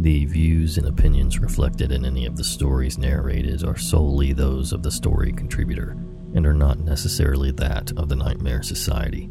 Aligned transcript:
The 0.00 0.24
views 0.24 0.78
and 0.78 0.86
opinions 0.86 1.40
reflected 1.40 1.92
in 1.92 2.06
any 2.06 2.24
of 2.24 2.34
the 2.34 2.42
stories 2.42 2.96
narrated 2.96 3.62
are 3.64 3.76
solely 3.76 4.32
those 4.32 4.72
of 4.72 4.82
the 4.82 4.90
story 4.90 5.30
contributor 5.30 5.90
and 6.34 6.46
are 6.46 6.54
not 6.54 6.78
necessarily 6.78 7.50
that 7.50 7.92
of 7.98 8.08
the 8.08 8.16
Nightmare 8.16 8.62
Society. 8.62 9.28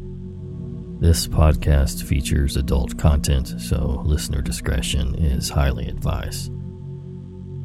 This 1.00 1.26
podcast 1.26 2.04
features 2.04 2.56
adult 2.56 2.96
content, 2.96 3.60
so 3.60 4.00
listener 4.04 4.42
discretion 4.42 5.16
is 5.16 5.50
highly 5.50 5.88
advised. 5.88 6.52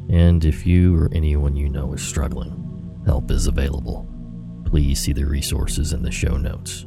And 0.08 0.44
if 0.44 0.66
you 0.66 0.96
or 0.96 1.08
anyone 1.12 1.54
you 1.54 1.68
know 1.68 1.92
is 1.92 2.02
struggling, 2.02 3.02
help 3.06 3.30
is 3.30 3.46
available. 3.46 4.04
Please 4.64 4.98
see 4.98 5.12
the 5.12 5.26
resources 5.26 5.92
in 5.92 6.02
the 6.02 6.10
show 6.10 6.36
notes. 6.36 6.86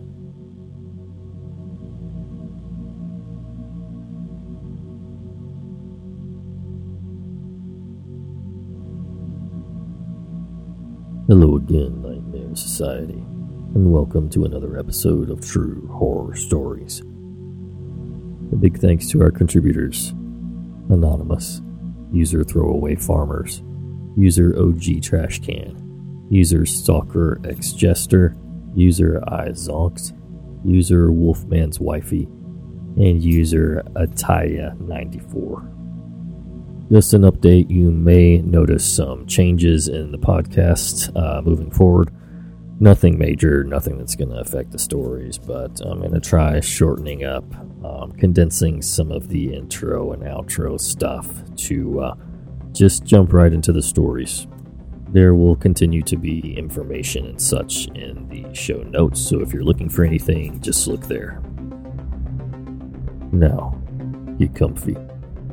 Hello 11.30 11.58
again, 11.58 12.02
Nightmare 12.02 12.56
Society, 12.56 13.24
and 13.76 13.92
welcome 13.94 14.32
to 14.32 14.46
another 14.46 14.80
episode 14.80 15.30
of 15.30 15.46
True 15.46 15.88
Horror 15.94 16.36
Stories. 16.36 17.02
A 18.52 18.56
big 18.56 18.80
thanks 18.80 19.08
to 19.12 19.22
our 19.22 19.30
contributors 19.30 20.10
Anonymous, 20.90 21.62
User 22.12 22.44
Throwaway 22.44 22.96
Farmers, 22.96 23.62
User 24.18 24.56
OG 24.58 25.04
Trash 25.04 25.42
Can, 25.42 26.26
User 26.32 26.66
Stalker 26.66 27.40
X 27.48 27.74
Jester, 27.74 28.36
User 28.74 29.24
I 29.28 29.50
Zonks, 29.50 30.14
User 30.66 31.12
Wolfman's 31.12 31.80
Wifey, 31.80 32.24
and 32.98 33.24
User 33.24 33.84
Ataya94. 33.94 35.79
Just 36.92 37.14
an 37.14 37.22
update 37.22 37.70
you 37.70 37.92
may 37.92 38.40
notice 38.40 38.84
some 38.84 39.28
changes 39.28 39.88
in 39.88 40.12
the 40.12 40.18
podcast 40.18 41.16
uh, 41.16 41.40
moving 41.40 41.70
forward. 41.70 42.12
Nothing 42.80 43.20
major, 43.20 43.64
nothing 43.64 44.00
that's 44.00 44.16
going 44.16 44.32
to 44.32 44.40
affect 44.40 44.72
the 44.72 44.80
stories, 44.80 45.38
but 45.38 45.80
I'm 45.82 46.00
going 46.00 46.14
to 46.14 46.20
try 46.20 46.60
shortening 46.62 47.26
up, 47.26 47.44
um, 47.86 48.14
condensing 48.14 48.82
some 48.82 49.12
of 49.12 49.28
the 49.28 49.54
intro 49.54 50.14
and 50.14 50.24
outro 50.24 50.82
stuff 50.82 51.28
to 51.68 52.00
uh, 52.00 52.16
just 52.72 53.04
jump 53.04 53.34
right 53.34 53.54
into 53.54 53.72
the 53.72 53.84
stories. 53.84 54.48
There 55.10 55.36
will 55.36 55.58
continue 55.58 56.02
to 56.04 56.18
be 56.18 56.58
information 56.58 57.28
and 57.28 57.42
such 57.42 57.88
in 57.90 58.28
the 58.30 58.52
show 58.56 58.82
notes, 58.82 59.22
so 59.22 59.42
if 59.42 59.54
you're 59.54 59.64
looking 59.64 59.90
for 59.90 60.04
anything, 60.04 60.60
just 60.60 60.88
look 60.88 61.02
there. 61.02 61.40
Now, 63.32 63.80
get 64.40 64.56
comfy 64.56 64.96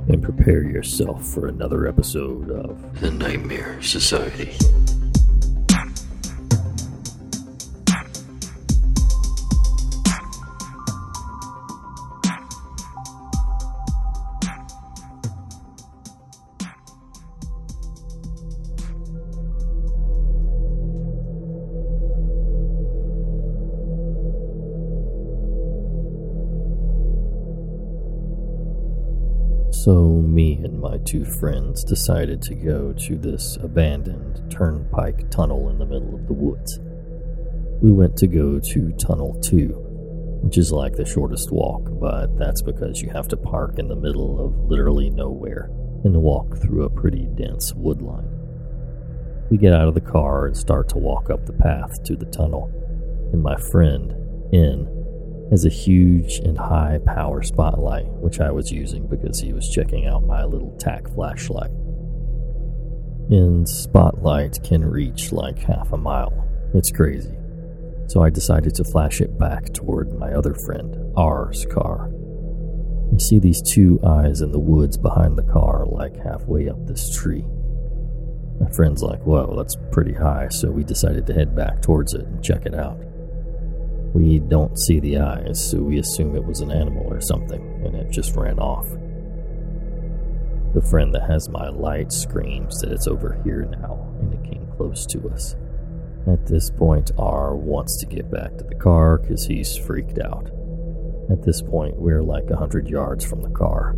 and 0.08 0.22
prepare 0.22 0.62
yourself 0.62 1.26
for 1.26 1.46
another 1.46 1.86
episode 1.86 2.50
of 2.50 3.00
The 3.00 3.10
Nightmare 3.10 3.80
Society. 3.82 4.52
So, 29.86 30.08
me 30.08 30.54
and 30.64 30.80
my 30.80 30.98
two 31.04 31.24
friends 31.24 31.84
decided 31.84 32.42
to 32.42 32.56
go 32.56 32.92
to 32.92 33.16
this 33.16 33.56
abandoned 33.62 34.50
turnpike 34.50 35.30
tunnel 35.30 35.68
in 35.68 35.78
the 35.78 35.86
middle 35.86 36.12
of 36.12 36.26
the 36.26 36.32
woods. 36.32 36.80
We 37.80 37.92
went 37.92 38.16
to 38.16 38.26
go 38.26 38.58
to 38.58 38.92
Tunnel 38.94 39.40
2, 39.42 39.68
which 40.42 40.58
is 40.58 40.72
like 40.72 40.94
the 40.94 41.04
shortest 41.04 41.52
walk, 41.52 41.88
but 42.00 42.36
that's 42.36 42.62
because 42.62 43.00
you 43.00 43.10
have 43.10 43.28
to 43.28 43.36
park 43.36 43.78
in 43.78 43.86
the 43.86 43.94
middle 43.94 44.44
of 44.44 44.68
literally 44.68 45.08
nowhere 45.08 45.70
and 46.02 46.20
walk 46.20 46.56
through 46.56 46.82
a 46.82 46.90
pretty 46.90 47.28
dense 47.36 47.72
woodline. 47.74 48.28
We 49.52 49.56
get 49.56 49.72
out 49.72 49.86
of 49.86 49.94
the 49.94 50.00
car 50.00 50.46
and 50.46 50.56
start 50.56 50.88
to 50.88 50.98
walk 50.98 51.30
up 51.30 51.46
the 51.46 51.52
path 51.52 52.02
to 52.06 52.16
the 52.16 52.26
tunnel, 52.26 52.72
and 53.32 53.40
my 53.40 53.56
friend, 53.70 54.10
N, 54.52 55.05
has 55.50 55.64
a 55.64 55.70
huge 55.70 56.38
and 56.38 56.58
high 56.58 56.98
power 57.06 57.42
spotlight, 57.42 58.06
which 58.06 58.40
I 58.40 58.50
was 58.50 58.72
using 58.72 59.06
because 59.06 59.40
he 59.40 59.52
was 59.52 59.68
checking 59.68 60.06
out 60.06 60.26
my 60.26 60.44
little 60.44 60.76
tack 60.78 61.08
flashlight. 61.14 61.70
And 63.30 63.68
spotlight 63.68 64.62
can 64.62 64.84
reach 64.84 65.32
like 65.32 65.58
half 65.58 65.92
a 65.92 65.96
mile. 65.96 66.32
It's 66.74 66.90
crazy. 66.90 67.34
So 68.08 68.22
I 68.22 68.30
decided 68.30 68.74
to 68.76 68.84
flash 68.84 69.20
it 69.20 69.38
back 69.38 69.72
toward 69.72 70.18
my 70.18 70.32
other 70.32 70.54
friend, 70.54 71.12
R's 71.16 71.66
car. 71.66 72.10
I 73.12 73.18
see 73.18 73.38
these 73.38 73.62
two 73.62 74.00
eyes 74.06 74.40
in 74.40 74.52
the 74.52 74.58
woods 74.58 74.96
behind 74.96 75.36
the 75.36 75.42
car, 75.42 75.86
like 75.86 76.16
halfway 76.16 76.68
up 76.68 76.86
this 76.86 77.14
tree. 77.16 77.44
My 78.60 78.70
friend's 78.70 79.02
like, 79.02 79.22
whoa, 79.22 79.54
that's 79.56 79.76
pretty 79.92 80.14
high, 80.14 80.48
so 80.48 80.70
we 80.70 80.82
decided 80.82 81.26
to 81.26 81.34
head 81.34 81.54
back 81.54 81.82
towards 81.82 82.14
it 82.14 82.26
and 82.26 82.42
check 82.42 82.66
it 82.66 82.74
out. 82.74 82.98
We 84.16 84.38
don't 84.38 84.78
see 84.78 84.98
the 84.98 85.18
eyes, 85.18 85.62
so 85.62 85.76
we 85.76 85.98
assume 85.98 86.36
it 86.36 86.46
was 86.46 86.62
an 86.62 86.72
animal 86.72 87.06
or 87.06 87.20
something, 87.20 87.60
and 87.84 87.94
it 87.94 88.10
just 88.10 88.34
ran 88.34 88.58
off. 88.58 88.88
The 90.72 90.80
friend 90.80 91.14
that 91.14 91.28
has 91.28 91.50
my 91.50 91.68
light 91.68 92.10
screams 92.10 92.80
that 92.80 92.92
it's 92.92 93.06
over 93.06 93.38
here 93.44 93.66
now, 93.66 94.08
and 94.18 94.32
it 94.32 94.50
came 94.50 94.66
close 94.74 95.04
to 95.08 95.28
us. 95.28 95.54
At 96.26 96.46
this 96.46 96.70
point, 96.70 97.10
R 97.18 97.56
wants 97.56 97.98
to 97.98 98.06
get 98.06 98.30
back 98.30 98.56
to 98.56 98.64
the 98.64 98.74
car 98.74 99.18
because 99.18 99.44
he's 99.44 99.76
freaked 99.76 100.18
out. 100.18 100.46
At 101.30 101.42
this 101.42 101.60
point, 101.60 101.96
we're 101.96 102.22
like 102.22 102.48
a 102.48 102.56
hundred 102.56 102.88
yards 102.88 103.22
from 103.22 103.42
the 103.42 103.50
car. 103.50 103.96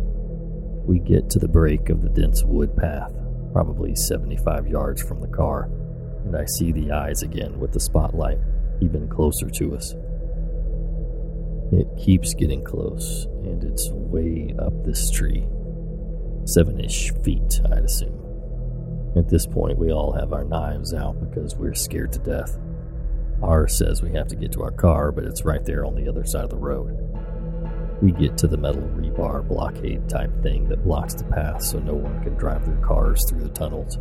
We 0.85 0.99
get 0.99 1.29
to 1.29 1.39
the 1.39 1.47
break 1.47 1.89
of 1.89 2.01
the 2.01 2.09
dense 2.09 2.43
wood 2.43 2.75
path, 2.75 3.13
probably 3.53 3.95
75 3.95 4.67
yards 4.67 5.01
from 5.01 5.21
the 5.21 5.29
car, 5.29 5.69
and 6.25 6.35
I 6.35 6.43
see 6.43 6.73
the 6.73 6.91
eyes 6.91 7.21
again 7.21 7.57
with 7.57 7.71
the 7.71 7.79
spotlight 7.79 8.39
even 8.81 9.07
closer 9.07 9.49
to 9.49 9.77
us. 9.77 9.95
It 11.71 11.87
keeps 11.97 12.33
getting 12.33 12.63
close, 12.63 13.25
and 13.43 13.63
it's 13.63 13.91
way 13.91 14.55
up 14.57 14.83
this 14.83 15.11
tree. 15.11 15.47
Seven 16.45 16.79
ish 16.79 17.11
feet, 17.23 17.61
I'd 17.71 17.83
assume. 17.83 18.19
At 19.15 19.29
this 19.29 19.45
point, 19.45 19.77
we 19.77 19.91
all 19.91 20.11
have 20.13 20.33
our 20.33 20.43
knives 20.43 20.95
out 20.95 21.19
because 21.19 21.55
we're 21.55 21.75
scared 21.75 22.11
to 22.13 22.19
death. 22.19 22.57
R 23.43 23.67
says 23.67 24.01
we 24.01 24.11
have 24.13 24.27
to 24.29 24.35
get 24.35 24.51
to 24.53 24.63
our 24.63 24.71
car, 24.71 25.11
but 25.11 25.25
it's 25.25 25.45
right 25.45 25.63
there 25.63 25.85
on 25.85 25.95
the 25.95 26.09
other 26.09 26.25
side 26.25 26.43
of 26.43 26.49
the 26.49 26.57
road. 26.57 26.97
We 28.01 28.13
get 28.13 28.37
to 28.39 28.47
the 28.47 28.57
metal 28.57 28.81
rebar 28.81 29.47
blockade 29.47 30.09
type 30.09 30.31
thing 30.41 30.69
that 30.69 30.83
blocks 30.83 31.13
the 31.13 31.25
path 31.25 31.61
so 31.61 31.79
no 31.79 31.93
one 31.93 32.23
can 32.23 32.33
drive 32.35 32.65
their 32.65 32.77
cars 32.77 33.23
through 33.29 33.41
the 33.41 33.49
tunnels, 33.49 33.97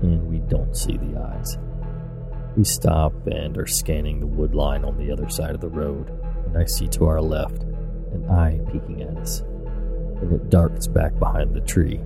and 0.00 0.26
we 0.26 0.38
don't 0.38 0.76
see 0.76 0.96
the 0.96 1.20
eyes. 1.20 1.58
We 2.56 2.64
stop 2.64 3.12
and 3.26 3.58
are 3.58 3.66
scanning 3.66 4.20
the 4.20 4.26
wood 4.26 4.54
line 4.54 4.84
on 4.84 4.96
the 4.96 5.10
other 5.10 5.28
side 5.28 5.54
of 5.54 5.60
the 5.60 5.68
road, 5.68 6.10
and 6.52 6.62
I 6.62 6.66
see 6.66 6.86
to 6.88 7.06
our 7.06 7.20
left 7.20 7.62
an 8.12 8.28
eye 8.30 8.60
peeking 8.70 9.02
at 9.02 9.16
us, 9.16 9.40
and 9.40 10.32
it 10.32 10.50
darts 10.50 10.86
back 10.86 11.18
behind 11.18 11.54
the 11.54 11.60
tree. 11.62 12.00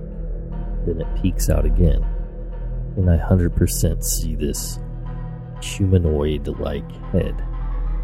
Then 0.85 1.01
it 1.01 1.21
peeks 1.21 1.49
out 1.49 1.65
again, 1.65 2.05
and 2.95 3.09
I 3.09 3.17
100% 3.17 4.03
see 4.03 4.35
this 4.35 4.79
humanoid 5.61 6.47
like 6.59 6.89
head. 7.11 7.35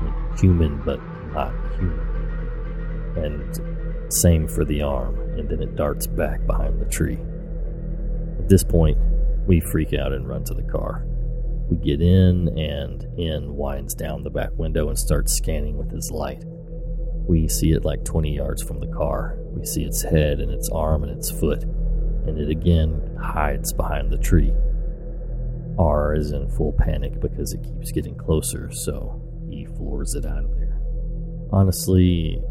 Like 0.01 0.39
human, 0.39 0.83
but 0.83 0.99
not 1.31 1.53
human. 1.75 3.13
And 3.15 4.13
same 4.13 4.47
for 4.47 4.65
the 4.65 4.81
arm, 4.81 5.17
and 5.37 5.47
then 5.47 5.61
it 5.61 5.75
darts 5.75 6.07
back 6.07 6.45
behind 6.45 6.81
the 6.81 6.85
tree. 6.85 7.19
At 8.39 8.49
this 8.49 8.63
point, 8.63 8.97
we 9.47 9.61
freak 9.61 9.93
out 9.93 10.11
and 10.11 10.27
run 10.27 10.43
to 10.45 10.53
the 10.53 10.63
car. 10.63 11.05
We 11.69 11.77
get 11.77 12.01
in, 12.01 12.57
and 12.57 13.07
N 13.19 13.55
winds 13.55 13.95
down 13.95 14.23
the 14.23 14.29
back 14.29 14.51
window 14.57 14.89
and 14.89 14.99
starts 14.99 15.33
scanning 15.33 15.77
with 15.77 15.91
his 15.91 16.11
light. 16.11 16.43
We 17.27 17.47
see 17.47 17.71
it 17.71 17.85
like 17.85 18.03
20 18.03 18.35
yards 18.35 18.61
from 18.61 18.79
the 18.79 18.87
car. 18.87 19.37
We 19.45 19.65
see 19.65 19.83
its 19.83 20.01
head 20.01 20.39
and 20.39 20.51
its 20.51 20.69
arm 20.69 21.03
and 21.03 21.17
its 21.17 21.31
foot, 21.31 21.63
and 21.63 22.37
it 22.37 22.49
again 22.49 23.17
hides 23.21 23.71
behind 23.71 24.11
the 24.11 24.17
tree. 24.17 24.53
R 25.79 26.13
is 26.13 26.31
in 26.31 26.49
full 26.49 26.73
panic 26.73 27.19
because 27.19 27.53
it 27.53 27.63
keeps 27.63 27.91
getting 27.91 28.15
closer, 28.15 28.71
so 28.71 29.21
he 29.49 29.65
floors 29.65 30.15
it 30.15 30.25
out 30.25 30.43
of 30.43 30.55
there. 30.57 30.79
Honestly, 31.51 32.41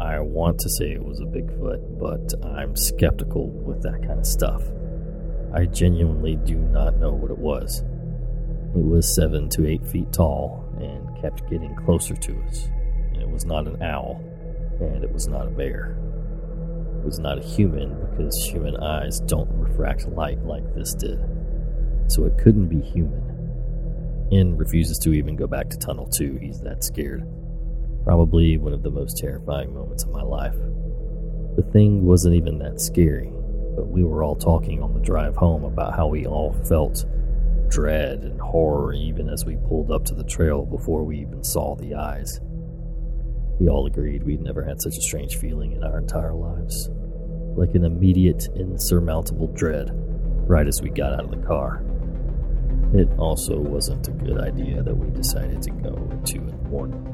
I 0.00 0.18
want 0.20 0.58
to 0.60 0.68
say 0.68 0.92
it 0.92 1.04
was 1.04 1.20
a 1.20 1.24
Bigfoot, 1.24 1.98
but 1.98 2.46
I'm 2.46 2.74
skeptical 2.74 3.48
with 3.50 3.82
that 3.82 4.02
kind 4.06 4.18
of 4.18 4.26
stuff. 4.26 4.62
I 5.54 5.66
genuinely 5.66 6.36
do 6.36 6.56
not 6.56 6.96
know 6.96 7.12
what 7.12 7.30
it 7.30 7.38
was. 7.38 7.84
It 8.74 8.84
was 8.84 9.14
seven 9.14 9.48
to 9.50 9.68
eight 9.68 9.86
feet 9.86 10.12
tall 10.12 10.64
and 10.80 11.20
kept 11.20 11.48
getting 11.48 11.76
closer 11.76 12.16
to 12.16 12.42
us. 12.42 12.68
And 13.12 13.22
it 13.22 13.28
was 13.28 13.44
not 13.44 13.68
an 13.68 13.80
owl, 13.80 14.20
and 14.80 15.04
it 15.04 15.12
was 15.12 15.28
not 15.28 15.46
a 15.46 15.50
bear. 15.50 15.96
It 16.98 17.04
was 17.04 17.20
not 17.20 17.38
a 17.38 17.42
human 17.42 17.94
because 18.10 18.44
human 18.44 18.76
eyes 18.76 19.20
don't 19.20 19.48
refract 19.52 20.08
light 20.08 20.44
like 20.44 20.74
this 20.74 20.92
did. 20.92 21.20
So 22.08 22.24
it 22.24 22.36
couldn't 22.36 22.66
be 22.66 22.80
human. 22.80 23.22
N 24.32 24.56
refuses 24.56 24.98
to 25.00 25.12
even 25.12 25.36
go 25.36 25.46
back 25.46 25.70
to 25.70 25.78
Tunnel 25.78 26.06
2, 26.06 26.38
he's 26.40 26.60
that 26.62 26.82
scared. 26.82 27.24
Probably 28.02 28.58
one 28.58 28.72
of 28.72 28.82
the 28.82 28.90
most 28.90 29.16
terrifying 29.18 29.72
moments 29.72 30.02
of 30.02 30.10
my 30.10 30.22
life. 30.22 30.56
The 31.54 31.62
thing 31.72 32.04
wasn't 32.04 32.34
even 32.34 32.58
that 32.58 32.80
scary, 32.80 33.32
but 33.76 33.86
we 33.86 34.02
were 34.02 34.24
all 34.24 34.34
talking 34.34 34.82
on 34.82 34.94
the 34.94 35.00
drive 35.00 35.36
home 35.36 35.62
about 35.62 35.94
how 35.94 36.08
we 36.08 36.26
all 36.26 36.52
felt 36.68 37.06
dread 37.74 38.20
and 38.20 38.40
horror 38.40 38.92
even 38.92 39.28
as 39.28 39.44
we 39.44 39.56
pulled 39.68 39.90
up 39.90 40.04
to 40.04 40.14
the 40.14 40.22
trail 40.22 40.64
before 40.64 41.02
we 41.02 41.18
even 41.18 41.42
saw 41.42 41.74
the 41.74 41.92
eyes. 41.92 42.40
We 43.58 43.68
all 43.68 43.86
agreed 43.86 44.22
we'd 44.22 44.40
never 44.40 44.62
had 44.62 44.80
such 44.80 44.96
a 44.96 45.02
strange 45.02 45.38
feeling 45.38 45.72
in 45.72 45.82
our 45.82 45.98
entire 45.98 46.34
lives. 46.34 46.88
Like 47.56 47.74
an 47.74 47.84
immediate, 47.84 48.48
insurmountable 48.54 49.48
dread 49.48 49.90
right 50.48 50.68
as 50.68 50.82
we 50.82 50.90
got 50.90 51.14
out 51.14 51.24
of 51.24 51.30
the 51.32 51.46
car. 51.46 51.84
It 52.94 53.08
also 53.18 53.58
wasn't 53.58 54.06
a 54.06 54.12
good 54.12 54.38
idea 54.40 54.80
that 54.84 54.96
we 54.96 55.10
decided 55.10 55.60
to 55.62 55.70
go 55.70 56.08
at 56.12 56.24
2 56.26 56.38
in 56.38 56.46
the 56.46 56.68
morning. 56.68 57.13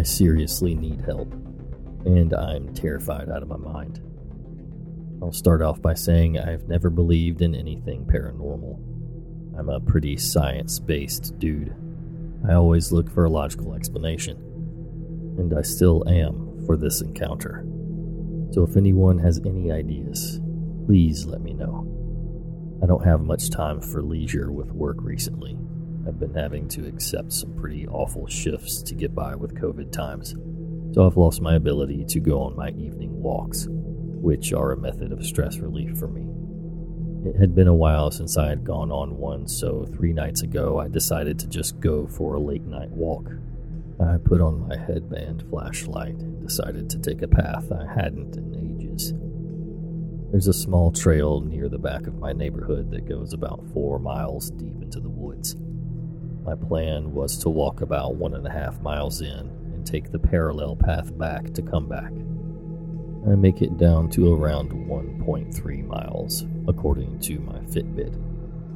I 0.00 0.02
seriously 0.02 0.74
need 0.74 1.02
help, 1.02 1.30
and 2.06 2.32
I'm 2.32 2.72
terrified 2.72 3.28
out 3.28 3.42
of 3.42 3.48
my 3.48 3.58
mind. 3.58 4.00
I'll 5.20 5.30
start 5.30 5.60
off 5.60 5.82
by 5.82 5.92
saying 5.92 6.38
I've 6.38 6.66
never 6.68 6.88
believed 6.88 7.42
in 7.42 7.54
anything 7.54 8.06
paranormal. 8.06 8.78
I'm 9.58 9.68
a 9.68 9.78
pretty 9.78 10.16
science 10.16 10.78
based 10.78 11.38
dude. 11.38 11.76
I 12.48 12.54
always 12.54 12.92
look 12.92 13.10
for 13.10 13.26
a 13.26 13.30
logical 13.30 13.74
explanation, 13.74 14.38
and 15.38 15.52
I 15.52 15.60
still 15.60 16.08
am 16.08 16.64
for 16.64 16.78
this 16.78 17.02
encounter. 17.02 17.66
So 18.52 18.62
if 18.62 18.78
anyone 18.78 19.18
has 19.18 19.38
any 19.44 19.70
ideas, 19.70 20.40
please 20.86 21.26
let 21.26 21.42
me 21.42 21.52
know. 21.52 21.86
I 22.82 22.86
don't 22.86 23.04
have 23.04 23.20
much 23.20 23.50
time 23.50 23.82
for 23.82 24.00
leisure 24.00 24.50
with 24.50 24.72
work 24.72 24.96
recently, 25.00 25.58
I've 26.06 26.18
been 26.18 26.34
having 26.34 26.68
to 26.68 26.86
accept 26.86 27.32
some 27.32 27.54
pretty 27.54 27.86
awful 27.86 28.26
shifts 28.26 28.82
to 28.82 28.94
get 28.94 29.14
by 29.14 29.34
with 29.34 29.54
COVID 29.54 29.92
times, 29.92 30.34
so 30.94 31.06
I've 31.06 31.16
lost 31.16 31.42
my 31.42 31.54
ability 31.56 32.04
to 32.06 32.20
go 32.20 32.42
on 32.42 32.56
my 32.56 32.70
evening 32.70 33.20
walks, 33.22 33.66
which 33.68 34.52
are 34.52 34.72
a 34.72 34.76
method 34.76 35.12
of 35.12 35.24
stress 35.24 35.58
relief 35.58 35.98
for 35.98 36.08
me. 36.08 36.26
It 37.28 37.36
had 37.36 37.54
been 37.54 37.68
a 37.68 37.74
while 37.74 38.10
since 38.10 38.38
I 38.38 38.48
had 38.48 38.64
gone 38.64 38.90
on 38.90 39.18
one, 39.18 39.46
so 39.46 39.84
three 39.94 40.14
nights 40.14 40.42
ago 40.42 40.78
I 40.78 40.88
decided 40.88 41.38
to 41.40 41.46
just 41.46 41.78
go 41.78 42.06
for 42.06 42.34
a 42.34 42.40
late 42.40 42.64
night 42.64 42.90
walk. 42.90 43.30
I 44.00 44.16
put 44.16 44.40
on 44.40 44.66
my 44.66 44.78
headband 44.78 45.44
flashlight 45.50 46.14
and 46.14 46.40
decided 46.40 46.88
to 46.90 46.98
take 46.98 47.20
a 47.20 47.28
path 47.28 47.70
I 47.70 47.86
hadn't 47.92 48.36
in 48.36 48.54
ages. 48.54 49.12
There's 50.30 50.48
a 50.48 50.54
small 50.54 50.92
trail 50.92 51.42
near 51.42 51.68
the 51.68 51.78
back 51.78 52.06
of 52.06 52.18
my 52.18 52.32
neighborhood 52.32 52.90
that 52.92 53.06
goes 53.06 53.34
about 53.34 53.62
four 53.74 53.98
miles 53.98 54.50
deep 54.52 54.80
into 54.80 55.00
the 55.00 55.10
woods. 55.10 55.56
My 56.44 56.54
plan 56.54 57.12
was 57.12 57.36
to 57.38 57.50
walk 57.50 57.82
about 57.82 58.16
one 58.16 58.34
and 58.34 58.46
a 58.46 58.50
half 58.50 58.80
miles 58.80 59.20
in 59.20 59.28
and 59.28 59.86
take 59.86 60.10
the 60.10 60.18
parallel 60.18 60.74
path 60.76 61.16
back 61.16 61.52
to 61.52 61.62
come 61.62 61.88
back. 61.88 62.12
I 63.30 63.34
make 63.34 63.60
it 63.60 63.76
down 63.76 64.08
to 64.10 64.34
around 64.34 64.72
1.3 64.72 65.86
miles, 65.86 66.46
according 66.66 67.20
to 67.20 67.38
my 67.40 67.58
Fitbit, 67.60 68.14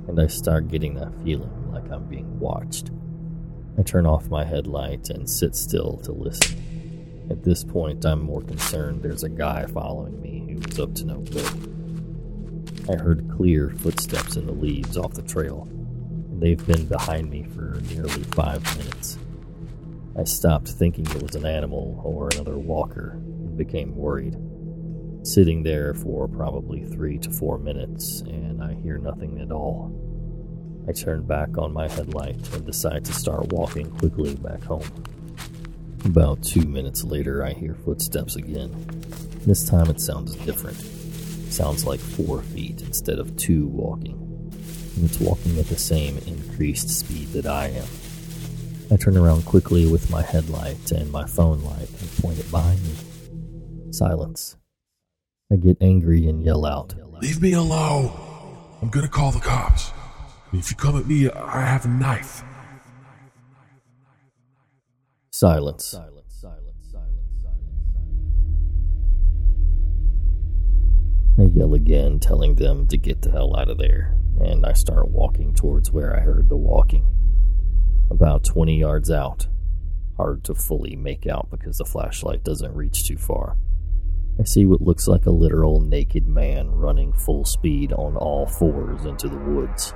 and 0.08 0.20
I 0.20 0.26
start 0.26 0.68
getting 0.68 0.94
that 0.96 1.14
feeling 1.24 1.72
like 1.72 1.90
I'm 1.90 2.04
being 2.06 2.38
watched. 2.38 2.90
I 3.78 3.82
turn 3.82 4.06
off 4.06 4.28
my 4.28 4.44
headlight 4.44 5.08
and 5.08 5.28
sit 5.28 5.56
still 5.56 5.96
to 6.04 6.12
listen. 6.12 7.26
At 7.30 7.42
this 7.42 7.64
point, 7.64 8.04
I'm 8.04 8.20
more 8.20 8.42
concerned 8.42 9.02
there's 9.02 9.24
a 9.24 9.30
guy 9.30 9.64
following 9.64 10.20
me 10.20 10.52
who's 10.52 10.78
up 10.78 10.94
to 10.96 11.06
no 11.06 11.20
good. 11.20 12.86
I 12.90 13.02
heard 13.02 13.30
clear 13.34 13.70
footsteps 13.70 14.36
in 14.36 14.44
the 14.44 14.52
leaves 14.52 14.98
off 14.98 15.14
the 15.14 15.22
trail, 15.22 15.66
They've 16.38 16.66
been 16.66 16.86
behind 16.86 17.30
me 17.30 17.44
for 17.44 17.80
nearly 17.88 18.24
five 18.24 18.62
minutes. 18.76 19.18
I 20.18 20.24
stopped 20.24 20.68
thinking 20.68 21.06
it 21.06 21.22
was 21.22 21.36
an 21.36 21.46
animal 21.46 22.00
or 22.04 22.28
another 22.28 22.58
walker 22.58 23.12
and 23.12 23.56
became 23.56 23.96
worried. 23.96 24.36
Sitting 25.22 25.62
there 25.62 25.94
for 25.94 26.28
probably 26.28 26.84
three 26.84 27.18
to 27.18 27.30
four 27.30 27.58
minutes, 27.58 28.20
and 28.22 28.62
I 28.62 28.74
hear 28.74 28.98
nothing 28.98 29.40
at 29.40 29.52
all. 29.52 29.92
I 30.88 30.92
turn 30.92 31.24
back 31.26 31.56
on 31.56 31.72
my 31.72 31.88
headlight 31.88 32.36
and 32.52 32.66
decide 32.66 33.04
to 33.06 33.12
start 33.12 33.52
walking 33.52 33.90
quickly 33.92 34.34
back 34.34 34.62
home. 34.64 34.90
About 36.04 36.42
two 36.42 36.66
minutes 36.66 37.04
later, 37.04 37.44
I 37.44 37.52
hear 37.52 37.74
footsteps 37.74 38.36
again. 38.36 38.70
This 39.46 39.66
time 39.68 39.88
it 39.88 40.00
sounds 40.00 40.34
different. 40.36 40.76
Sounds 41.50 41.86
like 41.86 42.00
four 42.00 42.42
feet 42.42 42.82
instead 42.82 43.18
of 43.18 43.36
two 43.36 43.66
walking 43.68 44.23
and 44.96 45.04
it's 45.04 45.20
walking 45.20 45.58
at 45.58 45.66
the 45.66 45.78
same 45.78 46.18
increased 46.26 46.88
speed 46.88 47.28
that 47.28 47.46
I 47.46 47.68
am. 47.68 47.86
I 48.90 48.96
turn 48.96 49.16
around 49.16 49.44
quickly 49.44 49.90
with 49.90 50.10
my 50.10 50.22
headlight 50.22 50.92
and 50.92 51.10
my 51.10 51.26
phone 51.26 51.62
light 51.62 51.88
and 51.88 52.16
point 52.20 52.38
it 52.38 52.50
behind 52.50 52.80
me. 52.82 53.92
Silence. 53.92 54.56
I 55.52 55.56
get 55.56 55.78
angry 55.80 56.28
and 56.28 56.44
yell 56.44 56.64
out, 56.64 56.94
Leave 57.20 57.40
me 57.40 57.52
alone! 57.52 58.12
I'm 58.82 58.90
gonna 58.90 59.08
call 59.08 59.30
the 59.30 59.40
cops. 59.40 59.90
If 60.52 60.70
you 60.70 60.76
come 60.76 60.98
at 60.98 61.06
me, 61.06 61.30
I 61.30 61.62
have 61.62 61.84
a 61.84 61.88
knife. 61.88 62.42
Silence. 65.30 65.86
Silence, 65.86 66.34
silence, 66.40 66.90
silence, 66.92 67.42
silence. 67.42 67.98
I 71.38 71.42
yell 71.58 71.74
again, 71.74 72.20
telling 72.20 72.56
them 72.56 72.86
to 72.88 72.96
get 72.96 73.22
the 73.22 73.30
hell 73.30 73.56
out 73.56 73.68
of 73.68 73.78
there 73.78 74.14
and 74.40 74.66
I 74.66 74.72
start 74.72 75.10
walking 75.10 75.54
towards 75.54 75.92
where 75.92 76.16
I 76.16 76.20
heard 76.20 76.48
the 76.48 76.56
walking. 76.56 77.06
About 78.10 78.44
20 78.44 78.78
yards 78.78 79.10
out. 79.10 79.46
Hard 80.16 80.44
to 80.44 80.54
fully 80.54 80.96
make 80.96 81.26
out 81.26 81.48
because 81.50 81.78
the 81.78 81.84
flashlight 81.84 82.44
doesn't 82.44 82.74
reach 82.74 83.06
too 83.06 83.16
far. 83.16 83.56
I 84.38 84.44
see 84.44 84.66
what 84.66 84.80
looks 84.80 85.06
like 85.06 85.26
a 85.26 85.30
literal 85.30 85.80
naked 85.80 86.26
man 86.26 86.70
running 86.70 87.12
full 87.12 87.44
speed 87.44 87.92
on 87.92 88.16
all 88.16 88.46
fours 88.46 89.04
into 89.04 89.28
the 89.28 89.38
woods. 89.38 89.94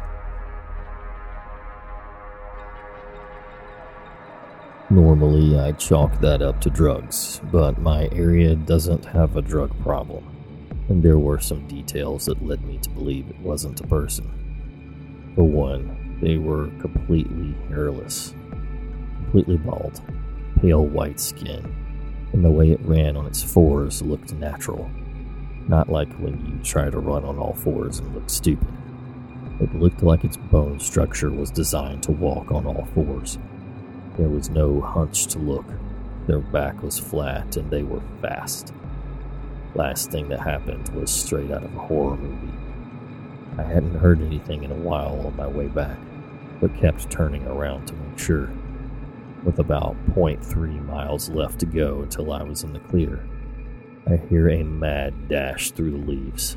Normally, 4.91 5.59
I'd 5.59 5.79
chalk 5.79 6.19
that 6.21 6.41
up 6.41 6.61
to 6.63 6.71
drugs, 6.71 7.41
but 7.53 7.79
my 7.79 8.09
area 8.13 8.55
doesn't 8.55 9.05
have 9.05 9.37
a 9.37 9.43
drug 9.43 9.79
problem 9.83 10.38
and 10.89 11.03
there 11.03 11.19
were 11.19 11.39
some 11.39 11.67
details 11.69 12.27
that 12.27 12.45
led 12.45 12.65
me 12.65 12.79
to 12.79 12.91
believe 12.91 13.29
it 13.29 13.39
wasn't 13.41 13.81
a 13.81 13.87
person. 13.87 14.31
For 15.35 15.45
one, 15.45 16.19
they 16.21 16.37
were 16.37 16.69
completely 16.81 17.55
hairless, 17.69 18.35
completely 19.23 19.57
bald, 19.57 20.01
pale 20.61 20.85
white 20.87 21.21
skin, 21.21 21.75
and 22.33 22.45
the 22.45 22.51
way 22.51 22.71
it 22.71 22.81
ran 22.83 23.17
on 23.17 23.27
its 23.27 23.43
fours 23.43 24.03
looked 24.03 24.33
natural, 24.35 24.91
not 25.69 25.89
like 25.89 26.13
when 26.15 26.35
you 26.47 26.59
try 26.65 26.91
to 26.91 26.99
run 26.99 27.25
on 27.25 27.39
all 27.39 27.55
fours 27.55 27.99
and 27.99 28.15
look 28.15 28.29
stupid. 28.29 28.69
It 29.61 29.75
looked 29.75 30.03
like 30.03 30.25
its 30.25 30.37
bone 30.37 30.79
structure 30.79 31.31
was 31.31 31.51
designed 31.51 32.03
to 32.05 32.13
walk 32.13 32.53
on 32.53 32.67
all 32.67 32.89
fours. 32.95 33.39
There 34.17 34.29
was 34.29 34.51
no 34.51 34.81
hunch 34.81 35.27
to 35.29 35.39
look. 35.39 35.67
Their 36.27 36.39
back 36.39 36.83
was 36.83 36.99
flat 36.99 37.57
and 37.57 37.71
they 37.71 37.83
were 37.83 38.03
fast. 38.23 38.73
Last 39.79 40.11
thing 40.11 40.29
that 40.31 40.41
happened 40.41 40.89
was 40.89 41.09
straight 41.09 41.53
out 41.53 41.63
of 41.63 41.73
a 41.73 41.79
horror 41.79 42.17
movie. 42.17 42.53
I 43.57 43.63
hadn't 43.63 43.95
heard 43.95 44.21
anything 44.21 44.65
in 44.65 44.73
a 44.73 44.75
while 44.75 45.25
on 45.25 45.37
my 45.37 45.47
way 45.47 45.69
back, 45.69 45.97
but 46.61 46.77
kept 46.77 47.09
turning 47.13 47.47
around 47.47 47.87
to 47.87 47.95
make 47.95 48.19
sure. 48.19 48.51
With 49.45 49.61
about 49.61 49.95
0.3 50.17 50.85
miles 50.85 51.31
left 51.31 51.61
to 51.61 51.67
go 51.67 52.01
until 52.03 52.33
I 52.33 52.43
was 52.43 52.65
in 52.65 52.73
the 52.73 52.81
clear, 52.81 53.25
I 54.05 54.17
hear 54.17 54.49
a 54.49 54.65
mad 54.65 55.29
dash 55.29 55.71
through 55.71 55.93
the 55.93 56.11
leaves. 56.11 56.57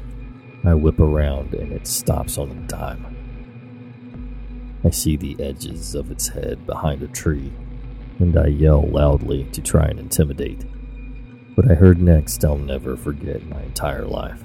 I 0.66 0.74
whip 0.74 1.00
around 1.00 1.54
and 1.54 1.72
it 1.74 1.86
stops 1.86 2.40
on 2.40 2.50
a 2.50 2.56
dime. 2.68 3.06
I 4.84 4.90
see 4.90 5.16
the 5.16 5.40
edges 5.40 5.94
of 5.94 6.10
its 6.10 6.30
head 6.30 6.66
behind 6.66 7.04
a 7.04 7.08
tree, 7.08 7.54
and 8.18 8.36
I 8.36 8.48
yell 8.48 8.82
loudly 8.82 9.44
to 9.52 9.62
try 9.62 9.86
and 9.86 10.00
intimidate. 10.00 10.66
What 11.56 11.70
I 11.70 11.76
heard 11.76 12.02
next, 12.02 12.46
I'll 12.46 12.58
never 12.58 12.96
forget 12.96 13.46
my 13.46 13.62
entire 13.64 14.06
life. 14.06 14.42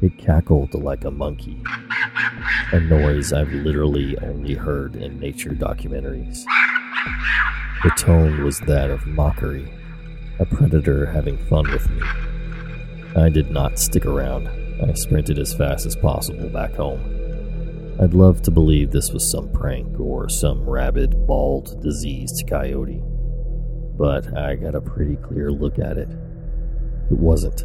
It 0.00 0.16
cackled 0.16 0.72
like 0.72 1.04
a 1.04 1.10
monkey, 1.10 1.62
a 2.72 2.80
noise 2.80 3.34
I've 3.34 3.52
literally 3.52 4.16
only 4.18 4.54
heard 4.54 4.96
in 4.96 5.20
nature 5.20 5.50
documentaries. 5.50 6.44
The 7.82 7.90
tone 7.90 8.44
was 8.44 8.60
that 8.60 8.88
of 8.88 9.06
mockery, 9.06 9.70
a 10.38 10.46
predator 10.46 11.04
having 11.04 11.36
fun 11.48 11.70
with 11.70 11.88
me. 11.90 12.02
I 13.14 13.28
did 13.28 13.50
not 13.50 13.78
stick 13.78 14.06
around. 14.06 14.48
I 14.82 14.94
sprinted 14.94 15.38
as 15.38 15.52
fast 15.52 15.84
as 15.84 15.96
possible 15.96 16.48
back 16.48 16.76
home. 16.76 17.96
I'd 18.00 18.14
love 18.14 18.40
to 18.42 18.50
believe 18.50 18.90
this 18.90 19.12
was 19.12 19.30
some 19.30 19.52
prank 19.52 20.00
or 20.00 20.30
some 20.30 20.62
rabid, 20.62 21.26
bald, 21.26 21.82
diseased 21.82 22.44
coyote, 22.48 23.02
but 23.98 24.32
I 24.38 24.54
got 24.54 24.76
a 24.76 24.80
pretty 24.80 25.16
clear 25.16 25.50
look 25.50 25.80
at 25.80 25.98
it. 25.98 26.08
It 27.10 27.18
wasn't. 27.18 27.64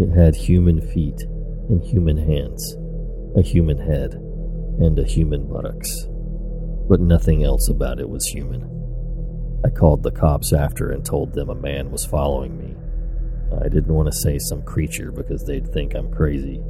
It 0.00 0.10
had 0.10 0.36
human 0.36 0.80
feet 0.80 1.20
and 1.68 1.82
human 1.82 2.16
hands, 2.16 2.76
a 3.36 3.42
human 3.42 3.78
head, 3.78 4.14
and 4.80 4.98
a 4.98 5.04
human 5.04 5.48
buttocks, 5.52 6.06
but 6.88 7.00
nothing 7.00 7.42
else 7.42 7.68
about 7.68 7.98
it 7.98 8.08
was 8.08 8.24
human. 8.26 8.68
I 9.64 9.70
called 9.70 10.02
the 10.02 10.12
cops 10.12 10.52
after 10.52 10.90
and 10.90 11.04
told 11.04 11.34
them 11.34 11.50
a 11.50 11.54
man 11.54 11.90
was 11.90 12.06
following 12.06 12.56
me. 12.56 12.74
I 13.60 13.68
didn't 13.68 13.92
want 13.92 14.06
to 14.06 14.18
say 14.18 14.38
some 14.38 14.62
creature 14.62 15.10
because 15.10 15.44
they'd 15.44 15.68
think 15.72 15.94
I'm 15.94 16.12
crazy. 16.12 16.62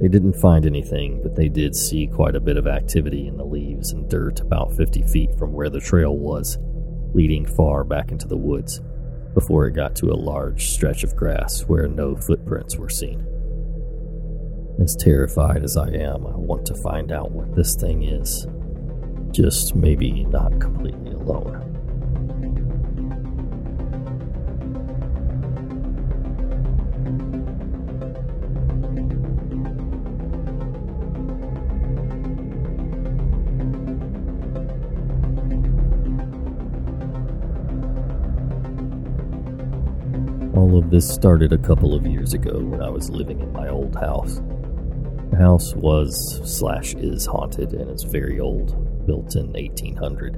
They 0.00 0.08
didn't 0.08 0.36
find 0.36 0.66
anything, 0.66 1.22
but 1.22 1.36
they 1.36 1.48
did 1.48 1.74
see 1.74 2.06
quite 2.06 2.36
a 2.36 2.40
bit 2.40 2.56
of 2.56 2.66
activity 2.66 3.26
in 3.26 3.36
the 3.36 3.44
leaves 3.44 3.92
and 3.92 4.08
dirt 4.08 4.40
about 4.40 4.76
50 4.76 5.02
feet 5.04 5.34
from 5.38 5.52
where 5.52 5.70
the 5.70 5.80
trail 5.80 6.16
was, 6.16 6.58
leading 7.14 7.46
far 7.46 7.84
back 7.84 8.12
into 8.12 8.28
the 8.28 8.36
woods, 8.36 8.82
before 9.32 9.66
it 9.66 9.72
got 9.72 9.96
to 9.96 10.12
a 10.12 10.14
large 10.14 10.70
stretch 10.70 11.02
of 11.02 11.16
grass 11.16 11.62
where 11.62 11.88
no 11.88 12.14
footprints 12.14 12.76
were 12.76 12.88
seen. 12.88 13.26
As 14.80 14.96
terrified 14.96 15.62
as 15.64 15.76
I 15.76 15.88
am, 15.88 16.26
I 16.26 16.36
want 16.36 16.66
to 16.66 16.74
find 16.74 17.12
out 17.12 17.30
what 17.30 17.54
this 17.54 17.76
thing 17.76 18.02
is. 18.02 18.46
Just 19.30 19.74
maybe 19.74 20.24
not 20.24 20.60
completely 20.60 21.12
alone. 21.12 21.73
This 40.90 41.08
started 41.08 41.52
a 41.52 41.58
couple 41.58 41.94
of 41.94 42.06
years 42.06 42.34
ago 42.34 42.58
when 42.58 42.82
I 42.82 42.90
was 42.90 43.10
living 43.10 43.40
in 43.40 43.52
my 43.52 43.68
old 43.68 43.94
house. 43.96 44.40
The 45.30 45.36
house 45.38 45.74
was 45.74 46.40
slash 46.44 46.94
is 46.94 47.26
haunted 47.26 47.72
and 47.72 47.90
is 47.90 48.04
very 48.04 48.38
old, 48.38 49.06
built 49.06 49.34
in 49.34 49.52
1800. 49.52 50.34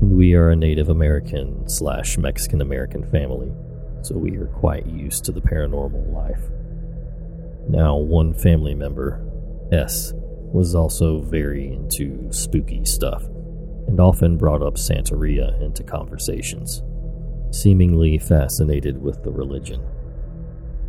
And 0.00 0.16
we 0.16 0.34
are 0.34 0.50
a 0.50 0.56
Native 0.56 0.88
American 0.88 1.68
slash 1.68 2.18
Mexican 2.18 2.60
American 2.60 3.04
family, 3.10 3.52
so 4.02 4.16
we 4.16 4.36
are 4.36 4.46
quite 4.46 4.86
used 4.86 5.24
to 5.26 5.32
the 5.32 5.40
paranormal 5.40 6.12
life. 6.12 6.40
Now, 7.68 7.96
one 7.96 8.32
family 8.32 8.74
member, 8.74 9.20
S, 9.70 10.12
was 10.16 10.74
also 10.74 11.20
very 11.20 11.72
into 11.72 12.32
spooky 12.32 12.84
stuff 12.84 13.24
and 13.86 14.00
often 14.00 14.36
brought 14.38 14.62
up 14.62 14.74
Santeria 14.74 15.60
into 15.62 15.82
conversations, 15.82 16.82
seemingly 17.50 18.18
fascinated 18.18 19.00
with 19.00 19.22
the 19.22 19.30
religion. 19.30 19.84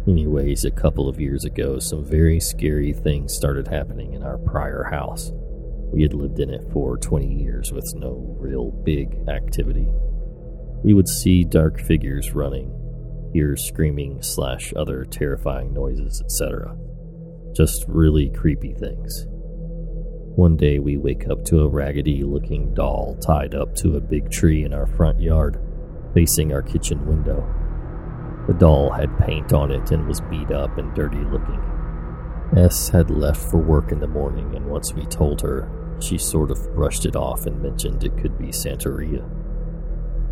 Anyways, 0.07 0.65
a 0.65 0.71
couple 0.71 1.07
of 1.07 1.19
years 1.19 1.45
ago, 1.45 1.79
some 1.79 2.03
very 2.03 2.39
scary 2.39 2.93
things 2.93 3.33
started 3.33 3.67
happening 3.67 4.13
in 4.13 4.23
our 4.23 4.37
prior 4.37 4.83
house. 4.83 5.31
We 5.91 6.01
had 6.01 6.13
lived 6.13 6.39
in 6.39 6.49
it 6.49 6.63
for 6.71 6.97
20 6.97 7.27
years 7.27 7.71
with 7.71 7.93
no 7.95 8.35
real 8.39 8.71
big 8.71 9.27
activity. 9.27 9.87
We 10.83 10.93
would 10.93 11.07
see 11.07 11.43
dark 11.43 11.79
figures 11.79 12.33
running, 12.33 12.73
hear 13.33 13.55
screaming 13.55 14.21
slash 14.21 14.73
other 14.75 15.03
terrifying 15.05 15.73
noises, 15.73 16.21
etc. 16.21 16.75
Just 17.53 17.85
really 17.87 18.29
creepy 18.29 18.73
things. 18.73 19.25
One 20.35 20.55
day 20.55 20.79
we 20.79 20.97
wake 20.97 21.27
up 21.27 21.43
to 21.45 21.61
a 21.61 21.67
raggedy 21.67 22.23
looking 22.23 22.73
doll 22.73 23.17
tied 23.21 23.53
up 23.53 23.75
to 23.77 23.97
a 23.97 24.01
big 24.01 24.31
tree 24.31 24.63
in 24.63 24.73
our 24.73 24.87
front 24.87 25.19
yard, 25.19 25.59
facing 26.13 26.53
our 26.53 26.61
kitchen 26.61 27.05
window. 27.05 27.43
The 28.47 28.53
doll 28.53 28.91
had 28.91 29.17
paint 29.19 29.53
on 29.53 29.71
it 29.71 29.91
and 29.91 30.07
was 30.07 30.21
beat 30.21 30.51
up 30.51 30.77
and 30.77 30.93
dirty 30.95 31.23
looking. 31.25 31.61
S 32.57 32.89
had 32.89 33.11
left 33.11 33.39
for 33.39 33.57
work 33.57 33.91
in 33.91 33.99
the 33.99 34.07
morning, 34.07 34.55
and 34.55 34.65
once 34.65 34.93
we 34.93 35.05
told 35.05 35.41
her, 35.41 35.69
she 35.99 36.17
sort 36.17 36.49
of 36.49 36.73
brushed 36.73 37.05
it 37.05 37.15
off 37.15 37.45
and 37.45 37.61
mentioned 37.61 38.03
it 38.03 38.17
could 38.17 38.37
be 38.39 38.47
Santeria. 38.47 39.23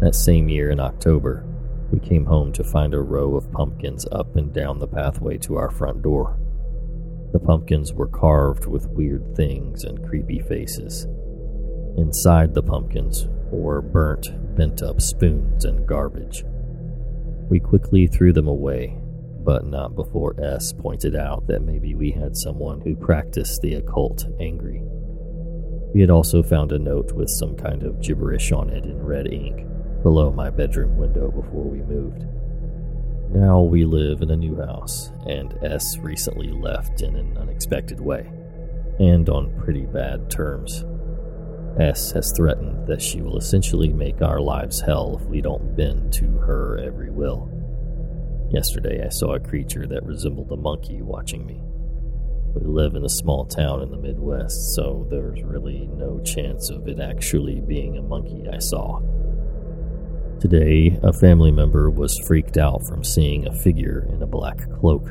That 0.01 0.15
same 0.15 0.49
year 0.49 0.71
in 0.71 0.79
October, 0.79 1.45
we 1.91 1.99
came 1.99 2.25
home 2.25 2.51
to 2.53 2.63
find 2.63 2.93
a 2.93 3.01
row 3.01 3.35
of 3.35 3.51
pumpkins 3.51 4.05
up 4.11 4.35
and 4.35 4.53
down 4.53 4.79
the 4.79 4.87
pathway 4.87 5.37
to 5.39 5.57
our 5.57 5.69
front 5.69 6.01
door. 6.01 6.39
The 7.33 7.39
pumpkins 7.39 7.93
were 7.93 8.07
carved 8.07 8.65
with 8.65 8.89
weird 8.89 9.35
things 9.35 9.83
and 9.83 10.07
creepy 10.07 10.39
faces. 10.39 11.07
Inside 11.97 12.53
the 12.53 12.61
pumpkins 12.61 13.27
were 13.51 13.81
burnt, 13.81 14.27
bent 14.55 14.83
up 14.83 15.01
spoons 15.01 15.65
and 15.65 15.87
garbage. 15.87 16.43
We 17.49 17.59
quickly 17.59 18.05
threw 18.05 18.33
them 18.33 18.47
away, 18.47 18.95
but 19.43 19.65
not 19.65 19.95
before 19.95 20.39
S 20.39 20.73
pointed 20.73 21.15
out 21.15 21.47
that 21.47 21.63
maybe 21.63 21.95
we 21.95 22.11
had 22.11 22.37
someone 22.37 22.81
who 22.81 22.95
practiced 22.95 23.61
the 23.61 23.75
occult 23.75 24.25
angry. 24.39 24.83
We 25.93 26.01
had 26.01 26.11
also 26.11 26.43
found 26.43 26.71
a 26.71 26.77
note 26.77 27.13
with 27.13 27.29
some 27.29 27.55
kind 27.55 27.81
of 27.81 27.99
gibberish 28.01 28.51
on 28.51 28.69
it 28.69 28.85
in 28.85 29.01
red 29.01 29.33
ink 29.33 29.65
below 30.03 30.31
my 30.31 30.51
bedroom 30.51 30.97
window 30.97 31.31
before 31.31 31.63
we 31.63 31.81
moved. 31.81 32.25
Now 33.31 33.61
we 33.61 33.85
live 33.85 34.21
in 34.21 34.29
a 34.29 34.37
new 34.37 34.55
house, 34.55 35.11
and 35.25 35.57
S 35.63 35.97
recently 35.97 36.51
left 36.51 37.01
in 37.01 37.15
an 37.15 37.37
unexpected 37.37 37.99
way, 37.99 38.29
and 38.99 39.27
on 39.29 39.57
pretty 39.59 39.85
bad 39.85 40.29
terms. 40.29 40.85
S 41.79 42.11
has 42.11 42.31
threatened 42.35 42.87
that 42.87 43.01
she 43.01 43.21
will 43.21 43.37
essentially 43.37 43.93
make 43.93 44.21
our 44.21 44.39
lives 44.39 44.81
hell 44.81 45.19
if 45.21 45.27
we 45.27 45.41
don't 45.41 45.75
bend 45.75 46.11
to 46.13 46.25
her 46.39 46.79
every 46.79 47.11
will. 47.11 47.49
Yesterday, 48.49 49.05
I 49.05 49.09
saw 49.09 49.35
a 49.35 49.39
creature 49.39 49.85
that 49.87 50.05
resembled 50.05 50.51
a 50.51 50.57
monkey 50.57 51.01
watching 51.01 51.45
me. 51.45 51.61
We 52.55 52.65
live 52.65 52.95
in 52.95 53.03
a 53.03 53.09
small 53.09 53.45
town 53.45 53.83
in 53.83 53.91
the 53.91 53.97
Midwest, 53.97 54.73
so 54.73 55.05
there's 55.11 55.43
really 55.43 55.87
no 55.93 56.19
chance 56.21 56.69
of 56.69 56.87
it 56.87 56.99
actually 56.99 57.61
being 57.61 57.97
a 57.97 58.01
monkey 58.01 58.47
I 58.51 58.57
saw. 58.57 58.99
Today, 60.39 60.97
a 61.03 61.13
family 61.13 61.51
member 61.51 61.89
was 61.91 62.17
freaked 62.25 62.57
out 62.57 62.83
from 62.87 63.03
seeing 63.03 63.47
a 63.47 63.53
figure 63.53 64.07
in 64.11 64.21
a 64.21 64.27
black 64.27 64.59
cloak. 64.79 65.09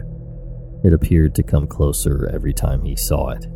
It 0.83 0.93
appeared 0.93 1.35
to 1.37 1.43
come 1.43 1.67
closer 1.67 2.29
every 2.33 2.55
time 2.55 2.85
he 2.85 2.97
saw 2.97 3.31
it. 3.31 3.47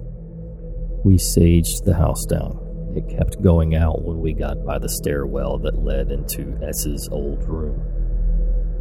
We 1.05 1.17
saged 1.17 1.85
the 1.85 1.95
house 1.95 2.27
down. 2.27 2.70
It 2.97 3.09
kept 3.09 3.41
going 3.41 3.77
out 3.77 4.03
when 4.03 4.21
we 4.21 4.33
got 4.33 4.65
by 4.65 4.79
the 4.79 4.89
stairwell 4.89 5.59
that 5.59 5.85
led 5.85 6.11
into 6.11 6.59
S's 6.61 7.09
old 7.13 7.45
room. 7.45 7.81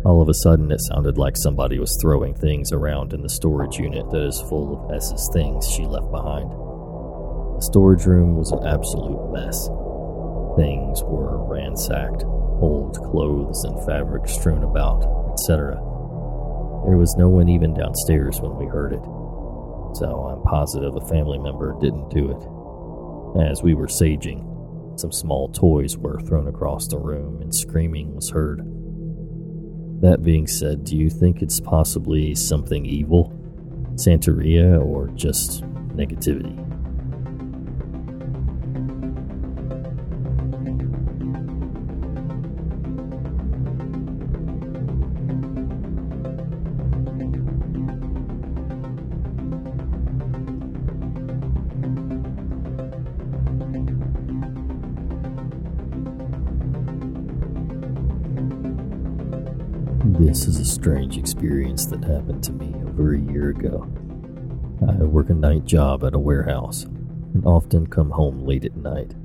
All 0.04 0.22
of 0.22 0.30
a 0.30 0.34
sudden, 0.34 0.72
it 0.72 0.82
sounded 0.82 1.18
like 1.18 1.38
somebody 1.38 1.78
was 1.78 1.98
throwing 2.01 2.34
things 2.34 2.72
around 2.72 3.13
in 3.13 3.22
the 3.22 3.30
storage 3.30 3.78
unit 3.78 4.10
that 4.10 4.25
is 4.25 4.42
full 4.50 4.74
of 4.74 4.92
S's 4.96 5.30
things 5.32 5.70
she 5.70 5.86
left 5.86 6.10
behind. 6.10 6.50
The 6.50 7.62
storage 7.70 8.06
room 8.06 8.36
was 8.36 8.51
an 8.51 8.66
absolute 8.66 9.32
mess. 9.32 9.68
Things 10.58 11.04
were 11.04 11.46
ransacked, 11.46 12.24
old 12.24 12.98
clothes 13.12 13.63
and 13.66 13.86
fabric 13.86 14.28
strewn 14.28 14.63
about, 14.63 15.06
etc. 15.34 15.75
There 16.88 16.98
was 16.98 17.16
no 17.18 17.30
one 17.30 17.50
even 17.50 17.74
downstairs 17.75 18.42
when 18.42 18.56
we 18.56 18.66
heard 18.66 18.94
it, 18.94 19.04
so 20.00 20.32
I'm 20.32 20.42
positive 20.44 20.96
a 20.96 21.06
family 21.08 21.38
member 21.38 21.78
didn't 21.80 22.10
do 22.10 22.32
it. 22.32 22.59
As 23.38 23.62
we 23.62 23.74
were 23.74 23.88
saging, 23.88 25.00
some 25.00 25.12
small 25.12 25.50
toys 25.50 25.98
were 25.98 26.19
thrown 26.21 26.48
across 26.48 26.88
the 26.88 26.98
room 26.98 27.41
and 27.41 27.53
screaming 27.53 28.15
was 28.15 28.29
heard. 28.31 28.59
That 30.01 30.24
being 30.24 30.48
said, 30.48 30.83
do 30.83 30.98
you 30.98 31.09
think 31.09 31.41
it's 31.41 31.59
possibly 31.59 32.33
something 32.33 32.86
evil? 32.86 33.33
Santeria 33.95 34.83
or 34.83 35.09
just 35.09 35.62
negativity? 35.95 36.57
This 60.29 60.45
is 60.45 60.59
a 60.59 60.65
strange 60.65 61.17
experience 61.17 61.88
that 61.88 62.03
happened 62.03 62.43
to 62.43 62.51
me 62.51 62.71
over 62.88 63.15
a 63.15 63.19
year 63.19 63.50
ago. 63.50 63.91
I 64.88 65.03
work 65.03 65.31
a 65.31 65.33
night 65.33 65.65
job 65.65 66.03
at 66.03 66.13
a 66.13 66.19
warehouse 66.19 66.83
and 66.83 67.43
often 67.48 67.88
come 67.88 68.12
home 68.12 68.45
late 68.45 68.63
at 68.63 68.75
night. 68.75 69.15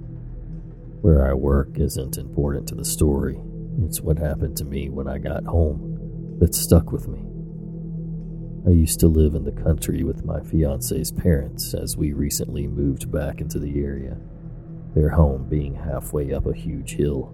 Where 1.03 1.29
I 1.29 1.35
work 1.35 1.79
isn't 1.79 2.17
important 2.17 2.67
to 2.69 2.75
the 2.75 2.87
story, 2.87 3.39
it's 3.83 4.01
what 4.01 4.19
happened 4.19 4.57
to 4.57 4.65
me 4.65 4.89
when 4.89 5.07
I 5.07 5.19
got 5.19 5.45
home 5.45 6.39
that 6.41 6.55
stuck 6.55 6.91
with 6.91 7.07
me. 7.07 7.21
I 8.67 8.71
used 8.75 8.99
to 9.01 9.07
live 9.07 9.35
in 9.35 9.45
the 9.45 9.63
country 9.63 10.05
with 10.05 10.25
my 10.25 10.41
fiance's 10.41 11.13
parents 11.13 11.75
as 11.75 11.99
we 11.99 12.15
recently 12.15 12.67
moved 12.67 13.13
back 13.13 13.43
into 13.43 13.59
the 13.59 13.85
area, 13.85 14.17
their 14.95 15.11
home 15.11 15.51
being 15.51 15.75
halfway 15.75 16.33
up 16.33 16.47
a 16.47 16.55
huge 16.55 16.93
hill. 16.93 17.31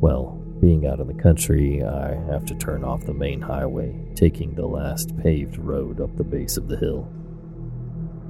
Well, 0.00 0.39
being 0.60 0.86
out 0.86 1.00
in 1.00 1.06
the 1.06 1.22
country, 1.22 1.82
I 1.82 2.14
have 2.30 2.44
to 2.46 2.54
turn 2.54 2.84
off 2.84 3.06
the 3.06 3.14
main 3.14 3.40
highway, 3.40 3.98
taking 4.14 4.54
the 4.54 4.66
last 4.66 5.16
paved 5.18 5.56
road 5.56 6.00
up 6.00 6.14
the 6.16 6.24
base 6.24 6.58
of 6.58 6.68
the 6.68 6.76
hill. 6.76 7.10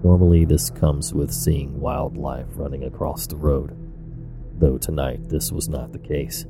Normally, 0.04 0.44
this 0.44 0.70
comes 0.70 1.12
with 1.12 1.32
seeing 1.32 1.80
wildlife 1.80 2.46
running 2.54 2.84
across 2.84 3.26
the 3.26 3.36
road, 3.36 3.76
though 4.58 4.78
tonight 4.78 5.28
this 5.28 5.50
was 5.50 5.68
not 5.68 5.92
the 5.92 5.98
case. 5.98 6.46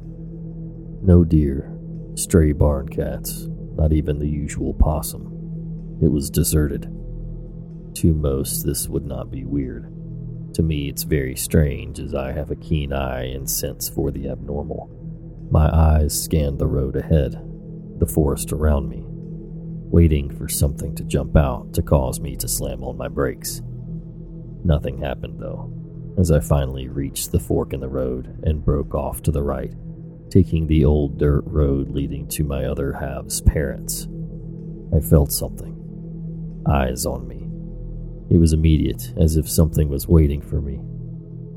No 1.03 1.25
deer, 1.25 1.77
stray 2.15 2.53
barn 2.53 2.89
cats, 2.89 3.49
not 3.75 3.93
even 3.93 4.19
the 4.19 4.29
usual 4.29 4.75
possum. 4.75 5.99
It 6.03 6.09
was 6.09 6.31
deserted. 6.31 6.83
To 7.95 8.15
most, 8.15 8.67
this 8.67 8.87
would 8.89 9.07
not 9.07 9.31
be 9.31 9.45
weird. 9.45 9.93
To 10.55 10.63
me, 10.63 10.89
it's 10.89 11.05
very 11.05 11.37
strange 11.37 11.99
as 11.99 12.15
I 12.15 12.33
have 12.33 12.51
a 12.51 12.57
keen 12.57 12.93
eye 12.93 13.25
and 13.25 13.49
sense 13.49 13.89
for 13.89 14.11
the 14.11 14.29
abnormal. 14.29 15.00
My 15.51 15.69
eyes 15.75 16.23
scanned 16.23 16.61
the 16.61 16.69
road 16.69 16.95
ahead, 16.95 17.33
the 17.99 18.07
forest 18.07 18.53
around 18.53 18.89
me, 18.89 19.03
waiting 19.07 20.31
for 20.31 20.49
something 20.49 20.95
to 20.95 21.03
jump 21.03 21.37
out 21.37 21.73
to 21.75 21.83
cause 21.83 22.21
me 22.21 22.37
to 22.37 22.47
slam 22.47 22.85
on 22.85 22.97
my 22.97 23.09
brakes. 23.09 23.61
Nothing 24.63 24.99
happened, 24.99 25.41
though, 25.41 25.73
as 26.17 26.31
I 26.31 26.39
finally 26.39 26.87
reached 26.87 27.33
the 27.33 27.41
fork 27.41 27.73
in 27.73 27.81
the 27.81 27.89
road 27.89 28.39
and 28.45 28.65
broke 28.65 28.95
off 28.95 29.23
to 29.23 29.33
the 29.33 29.43
right, 29.43 29.75
taking 30.31 30.69
the 30.69 30.85
old 30.85 31.19
dirt 31.19 31.43
road 31.47 31.91
leading 31.91 32.29
to 32.29 32.45
my 32.45 32.67
other 32.67 32.93
half's 32.93 33.41
parents. 33.41 34.07
I 34.95 35.01
felt 35.01 35.33
something. 35.33 36.63
Eyes 36.69 37.07
on 37.07 37.27
me. 37.27 37.49
It 38.33 38.39
was 38.39 38.53
immediate, 38.53 39.13
as 39.17 39.37
if 39.37 39.51
something 39.51 39.89
was 39.89 40.07
waiting 40.07 40.43
for 40.43 40.61
me. 40.61 40.81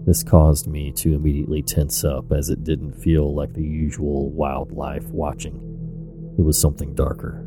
This 0.06 0.24
caused 0.24 0.68
me 0.68 0.92
to 0.94 1.14
immediately 1.14 1.62
tense 1.62 2.04
up 2.04 2.32
as 2.32 2.50
it 2.50 2.64
didn't 2.64 3.02
feel 3.02 3.34
like 3.34 3.54
the 3.54 3.64
usual 3.64 4.30
wildlife 4.30 5.06
watching. 5.06 6.36
It 6.38 6.42
was 6.42 6.60
something 6.60 6.94
darker, 6.94 7.44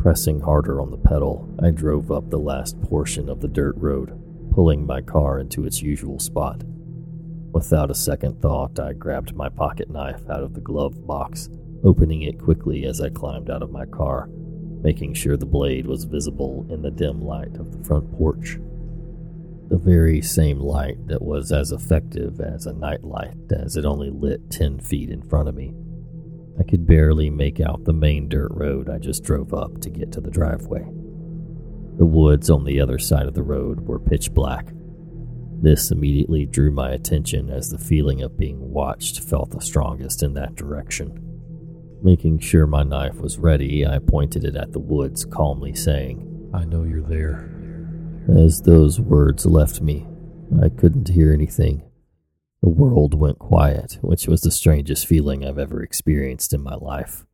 Pressing 0.00 0.40
harder 0.40 0.80
on 0.80 0.90
the 0.90 0.96
pedal, 0.96 1.46
I 1.62 1.72
drove 1.72 2.10
up 2.10 2.30
the 2.30 2.38
last 2.38 2.80
portion 2.80 3.28
of 3.28 3.42
the 3.42 3.48
dirt 3.48 3.76
road, 3.76 4.18
pulling 4.50 4.86
my 4.86 5.02
car 5.02 5.38
into 5.38 5.66
its 5.66 5.82
usual 5.82 6.18
spot. 6.18 6.62
Without 7.52 7.90
a 7.90 7.94
second 7.94 8.40
thought, 8.40 8.80
I 8.80 8.94
grabbed 8.94 9.34
my 9.34 9.50
pocket 9.50 9.90
knife 9.90 10.22
out 10.30 10.42
of 10.42 10.54
the 10.54 10.62
glove 10.62 11.06
box, 11.06 11.50
opening 11.84 12.22
it 12.22 12.40
quickly 12.40 12.86
as 12.86 13.02
I 13.02 13.10
climbed 13.10 13.50
out 13.50 13.62
of 13.62 13.72
my 13.72 13.84
car, 13.84 14.30
making 14.82 15.12
sure 15.12 15.36
the 15.36 15.44
blade 15.44 15.86
was 15.86 16.04
visible 16.04 16.66
in 16.70 16.80
the 16.80 16.90
dim 16.90 17.20
light 17.20 17.54
of 17.56 17.70
the 17.70 17.84
front 17.84 18.10
porch. 18.16 18.56
The 19.70 19.78
very 19.78 20.20
same 20.20 20.60
light 20.60 21.06
that 21.06 21.22
was 21.22 21.52
as 21.52 21.72
effective 21.72 22.40
as 22.40 22.66
a 22.66 22.72
nightlight 22.74 23.50
as 23.50 23.76
it 23.76 23.84
only 23.84 24.10
lit 24.10 24.50
10 24.50 24.80
feet 24.80 25.10
in 25.10 25.22
front 25.22 25.48
of 25.48 25.54
me 25.54 25.72
I 26.60 26.62
could 26.62 26.86
barely 26.86 27.30
make 27.30 27.58
out 27.58 27.84
the 27.84 27.94
main 27.94 28.28
dirt 28.28 28.50
road 28.52 28.90
I 28.90 28.98
just 28.98 29.24
drove 29.24 29.54
up 29.54 29.80
to 29.80 29.88
get 29.88 30.12
to 30.12 30.20
the 30.20 30.30
driveway. 30.30 30.82
The 31.96 32.04
woods 32.04 32.50
on 32.50 32.64
the 32.64 32.80
other 32.80 32.98
side 32.98 33.26
of 33.26 33.32
the 33.32 33.42
road 33.42 33.80
were 33.80 33.98
pitch 33.98 34.32
black. 34.34 34.66
This 35.62 35.90
immediately 35.90 36.44
drew 36.44 36.70
my 36.70 36.90
attention 36.90 37.48
as 37.48 37.70
the 37.70 37.78
feeling 37.78 38.20
of 38.22 38.36
being 38.36 38.58
watched 38.72 39.20
felt 39.20 39.50
the 39.50 39.60
strongest 39.62 40.22
in 40.22 40.34
that 40.34 40.54
direction. 40.54 41.18
Making 42.02 42.40
sure 42.40 42.66
my 42.66 42.82
knife 42.82 43.16
was 43.16 43.38
ready, 43.38 43.86
I 43.86 43.98
pointed 43.98 44.44
it 44.44 44.56
at 44.56 44.72
the 44.72 44.80
woods, 44.80 45.24
calmly 45.24 45.74
saying, 45.74 46.50
I 46.52 46.66
know 46.66 46.84
you're 46.84 47.02
there. 47.02 47.49
As 48.36 48.62
those 48.62 49.00
words 49.00 49.44
left 49.44 49.80
me, 49.80 50.06
I 50.62 50.68
couldn't 50.68 51.08
hear 51.08 51.32
anything 51.32 51.82
the 52.62 52.68
world 52.68 53.14
went 53.14 53.38
quiet, 53.38 53.98
which 54.02 54.28
was 54.28 54.42
the 54.42 54.50
strangest 54.50 55.06
feeling 55.06 55.44
I've 55.44 55.58
ever 55.58 55.82
experienced 55.82 56.52
in 56.52 56.62
my 56.62 56.74
life. 56.74 57.24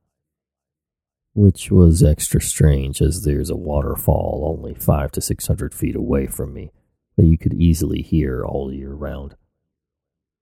Which 1.35 1.70
was 1.70 2.02
extra 2.02 2.40
strange 2.40 3.02
as 3.02 3.24
there's 3.24 3.50
a 3.50 3.56
waterfall 3.56 4.56
only 4.56 4.74
five 4.74 5.11
to 5.12 5.20
six 5.20 5.48
hundred 5.48 5.74
feet 5.74 5.96
away 5.96 6.28
from 6.28 6.54
me 6.54 6.70
that 7.16 7.26
you 7.26 7.37
could 7.37 7.54
easily 7.54 8.02
hear 8.02 8.44
all 8.44 8.72
year 8.72 8.92
round. 8.92 9.35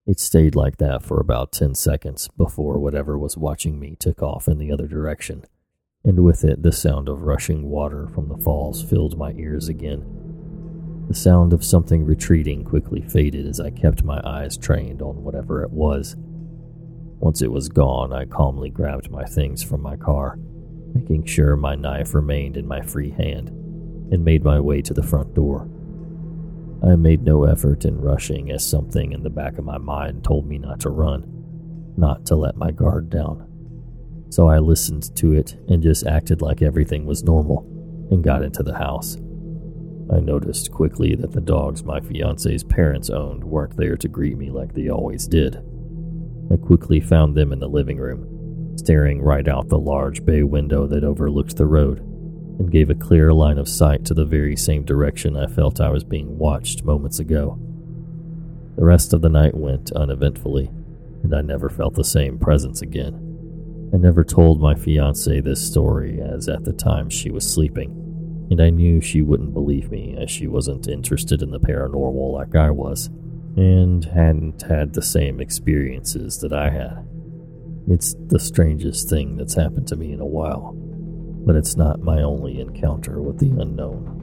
It 0.07 0.21
stayed 0.21 0.55
like 0.55 0.77
that 0.77 1.03
for 1.03 1.19
about 1.19 1.51
ten 1.51 1.75
seconds 1.75 2.29
before 2.37 2.79
whatever 2.79 3.19
was 3.19 3.37
watching 3.37 3.81
me 3.81 3.97
took 3.99 4.23
off 4.23 4.47
in 4.47 4.59
the 4.59 4.71
other 4.71 4.87
direction, 4.87 5.45
and 6.05 6.23
with 6.23 6.45
it 6.45 6.63
the 6.63 6.73
sound 6.73 7.09
of 7.09 7.23
rushing 7.23 7.71
water 7.71 8.07
from 8.07 8.29
the 8.29 8.37
falls 8.37 8.83
filled 8.83 9.19
my 9.19 9.33
ears 9.33 9.69
again. 9.69 10.24
The 11.09 11.15
sound 11.15 11.53
of 11.53 11.65
something 11.65 12.05
retreating 12.05 12.65
quickly 12.65 13.03
faded 13.03 13.47
as 13.47 13.61
I 13.61 13.71
kept 13.71 14.05
my 14.05 14.21
eyes 14.25 14.57
trained 14.57 15.03
on 15.03 15.23
whatever 15.23 15.63
it 15.63 15.71
was. 15.71 16.17
Once 17.21 17.43
it 17.43 17.53
was 17.53 17.69
gone, 17.69 18.13
I 18.13 18.25
calmly 18.25 18.71
grabbed 18.71 19.11
my 19.11 19.25
things 19.25 19.63
from 19.63 19.83
my 19.83 19.97
car, 19.97 20.39
making 20.95 21.27
sure 21.27 21.57
my 21.57 21.75
knife 21.75 22.15
remained 22.15 22.57
in 22.57 22.67
my 22.67 22.81
free 22.81 23.11
hand, 23.11 23.49
and 24.13 24.25
made 24.25 24.45
my 24.45 24.61
way 24.61 24.83
to 24.83 24.95
the 24.95 25.03
front 25.03 25.35
door. 25.35 25.69
I 26.83 26.97
made 26.97 27.23
no 27.23 27.45
effort 27.45 27.85
in 27.85 28.01
rushing 28.01 28.51
as 28.51 28.65
something 28.65 29.13
in 29.13 29.23
the 29.23 29.31
back 29.31 29.59
of 29.59 29.65
my 29.65 29.79
mind 29.79 30.25
told 30.25 30.47
me 30.47 30.59
not 30.59 30.81
to 30.81 30.91
run, 30.91 31.25
not 31.97 32.27
to 32.27 32.37
let 32.37 32.57
my 32.57 32.71
guard 32.71 33.09
down. 33.11 33.47
So 34.31 34.49
I 34.49 34.59
listened 34.59 35.15
to 35.17 35.33
it 35.33 35.57
and 35.69 35.83
just 35.83 36.07
acted 36.07 36.43
like 36.43 36.61
everything 36.61 37.07
was 37.07 37.23
normal 37.23 37.61
and 38.11 38.25
got 38.25 38.43
into 38.43 38.63
the 38.63 38.77
house. 38.77 39.17
I 40.13 40.21
noticed 40.21 40.71
quickly 40.71 41.15
that 41.15 41.33
the 41.33 41.41
dogs 41.41 41.83
my 41.83 42.01
fiance's 42.01 42.63
parents 42.63 43.09
owned 43.09 43.43
weren't 43.43 43.77
there 43.77 43.97
to 43.97 44.09
greet 44.09 44.37
me 44.37 44.51
like 44.51 44.75
they 44.75 44.89
always 44.89 45.27
did. 45.27 45.65
I 46.53 46.57
quickly 46.57 47.01
found 47.01 47.35
them 47.35 47.53
in 47.53 47.59
the 47.59 47.69
living 47.69 47.97
room, 47.97 48.77
staring 48.77 49.23
right 49.23 49.49
out 49.49 49.69
the 49.69 49.79
large 49.79 50.25
bay 50.25 50.43
window 50.43 50.87
that 50.87 51.05
overlooked 51.05 51.57
the 51.57 51.67
road, 51.67 52.01
and 52.59 52.71
gave 52.71 52.91
a 52.91 52.95
clear 52.95 53.33
line 53.33 53.57
of 53.57 53.69
sight 53.69 54.05
to 54.05 54.15
the 54.15 54.27
very 54.27 54.57
same 54.57 54.85
direction 54.85 55.37
I 55.37 55.47
felt 55.47 55.81
I 55.81 55.91
was 55.91 56.05
being 56.05 56.39
watched 56.39 56.85
moments 56.85 57.19
ago. 57.19 57.59
The 58.77 58.85
rest 58.85 59.15
of 59.15 59.23
the 59.23 59.31
night 59.31 59.55
went 59.55 59.91
uneventfully, 59.93 60.71
and 61.23 61.35
I 61.35 61.41
never 61.41 61.71
felt 61.71 61.95
the 61.95 62.05
same 62.05 62.39
presence 62.39 62.83
again. 62.83 63.91
I 63.95 63.97
never 63.97 64.23
told 64.23 64.61
my 64.61 64.75
fiance 64.75 65.41
this 65.41 65.67
story, 65.67 66.21
as 66.21 66.47
at 66.47 66.65
the 66.65 66.73
time 66.73 67.09
she 67.09 67.31
was 67.31 67.51
sleeping 67.51 68.04
and 68.55 68.63
I 68.63 68.71
knew 68.71 69.01
she 69.01 69.21
wouldn't 69.21 69.53
believe 69.53 69.91
me 69.91 70.17
as 70.17 70.31
she 70.31 70.47
wasn't 70.47 70.87
interested 70.87 71.43
in 71.43 71.51
the 71.51 71.59
paranormal 71.59 72.33
like 72.33 72.55
I 72.55 72.71
was, 72.71 73.07
and 73.57 74.05
hadn't 74.05 74.63
had 74.63 74.93
the 74.93 75.03
same 75.03 75.41
experiences 75.41 76.39
that 76.39 76.53
I 76.53 76.71
had. 76.71 77.05
It's 77.89 78.15
the 78.29 78.39
strangest 78.39 79.11
thing 79.11 79.37
that's 79.37 79.55
happened 79.55 79.89
to 79.89 79.97
me 79.97 80.13
in 80.13 80.21
a 80.21 80.25
while, 80.25 80.73
but 81.45 81.57
it's 81.57 81.75
not 81.75 81.99
my 81.99 82.23
only 82.23 82.61
encounter 82.61 83.21
with 83.21 83.41
the 83.41 83.51
unknown. 83.61 84.14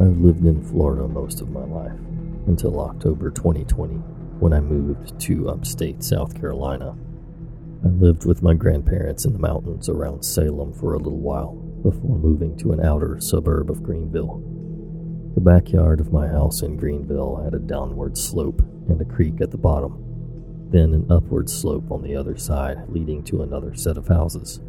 I've 0.00 0.16
lived 0.16 0.46
in 0.46 0.64
Florida 0.64 1.06
most 1.06 1.42
of 1.42 1.50
my 1.50 1.64
life 1.64 1.98
until 2.46 2.80
October 2.80 3.30
2020 3.30 3.96
when 4.40 4.54
I 4.54 4.60
moved 4.60 5.20
to 5.20 5.50
upstate 5.50 6.02
South 6.02 6.34
Carolina. 6.34 6.96
I 7.84 7.88
lived 7.88 8.24
with 8.24 8.42
my 8.42 8.54
grandparents 8.54 9.26
in 9.26 9.34
the 9.34 9.38
mountains 9.38 9.90
around 9.90 10.24
Salem 10.24 10.72
for 10.72 10.94
a 10.94 10.98
little 10.98 11.18
while 11.18 11.52
before 11.82 12.16
moving 12.16 12.56
to 12.58 12.72
an 12.72 12.80
outer 12.80 13.20
suburb 13.20 13.70
of 13.70 13.82
Greenville. 13.82 14.42
The 15.34 15.42
backyard 15.42 16.00
of 16.00 16.14
my 16.14 16.28
house 16.28 16.62
in 16.62 16.78
Greenville 16.78 17.36
had 17.44 17.52
a 17.52 17.58
downward 17.58 18.16
slope 18.16 18.62
and 18.88 19.02
a 19.02 19.04
creek 19.04 19.42
at 19.42 19.50
the 19.50 19.58
bottom, 19.58 20.02
then 20.70 20.94
an 20.94 21.12
upward 21.12 21.50
slope 21.50 21.90
on 21.90 22.00
the 22.00 22.16
other 22.16 22.38
side 22.38 22.88
leading 22.88 23.22
to 23.24 23.42
another 23.42 23.74
set 23.74 23.98
of 23.98 24.08
houses. 24.08 24.62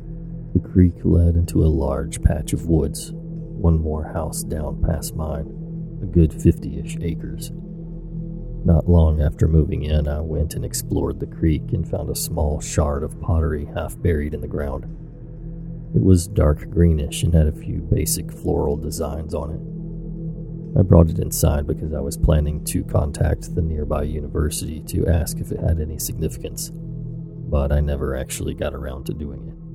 The 0.53 0.59
creek 0.59 0.95
led 1.05 1.37
into 1.37 1.63
a 1.63 1.71
large 1.71 2.21
patch 2.21 2.51
of 2.51 2.65
woods 2.65 3.13
one 3.61 3.79
more 3.79 4.03
house 4.03 4.43
down 4.43 4.83
past 4.83 5.15
mine, 5.15 5.99
a 6.01 6.05
good 6.05 6.33
50 6.33 6.79
ish 6.79 6.97
acres. 7.01 7.51
Not 8.63 8.89
long 8.89 9.21
after 9.21 9.47
moving 9.47 9.83
in, 9.83 10.07
I 10.07 10.21
went 10.21 10.55
and 10.55 10.65
explored 10.65 11.19
the 11.19 11.27
creek 11.27 11.73
and 11.73 11.89
found 11.89 12.09
a 12.09 12.15
small 12.15 12.59
shard 12.59 13.03
of 13.03 13.19
pottery 13.21 13.65
half 13.73 13.99
buried 14.01 14.33
in 14.33 14.41
the 14.41 14.47
ground. 14.47 14.85
It 15.95 16.01
was 16.01 16.27
dark 16.27 16.69
greenish 16.69 17.23
and 17.23 17.33
had 17.33 17.47
a 17.47 17.51
few 17.51 17.79
basic 17.79 18.31
floral 18.31 18.77
designs 18.77 19.33
on 19.33 19.51
it, 19.51 19.61
I 20.77 20.83
brought 20.83 21.09
it 21.09 21.19
inside 21.19 21.67
because 21.67 21.93
I 21.93 21.99
was 21.99 22.15
planning 22.15 22.63
to 22.65 22.83
contact 22.85 23.53
the 23.53 23.61
nearby 23.61 24.03
university 24.03 24.81
to 24.87 25.05
ask 25.05 25.37
if 25.39 25.51
it 25.51 25.59
had 25.59 25.81
any 25.81 25.99
significance, 25.99 26.71
but 26.73 27.73
I 27.73 27.81
never 27.81 28.15
actually 28.15 28.53
got 28.53 28.73
around 28.73 29.05
to 29.07 29.13
doing 29.13 29.49
it. 29.49 29.70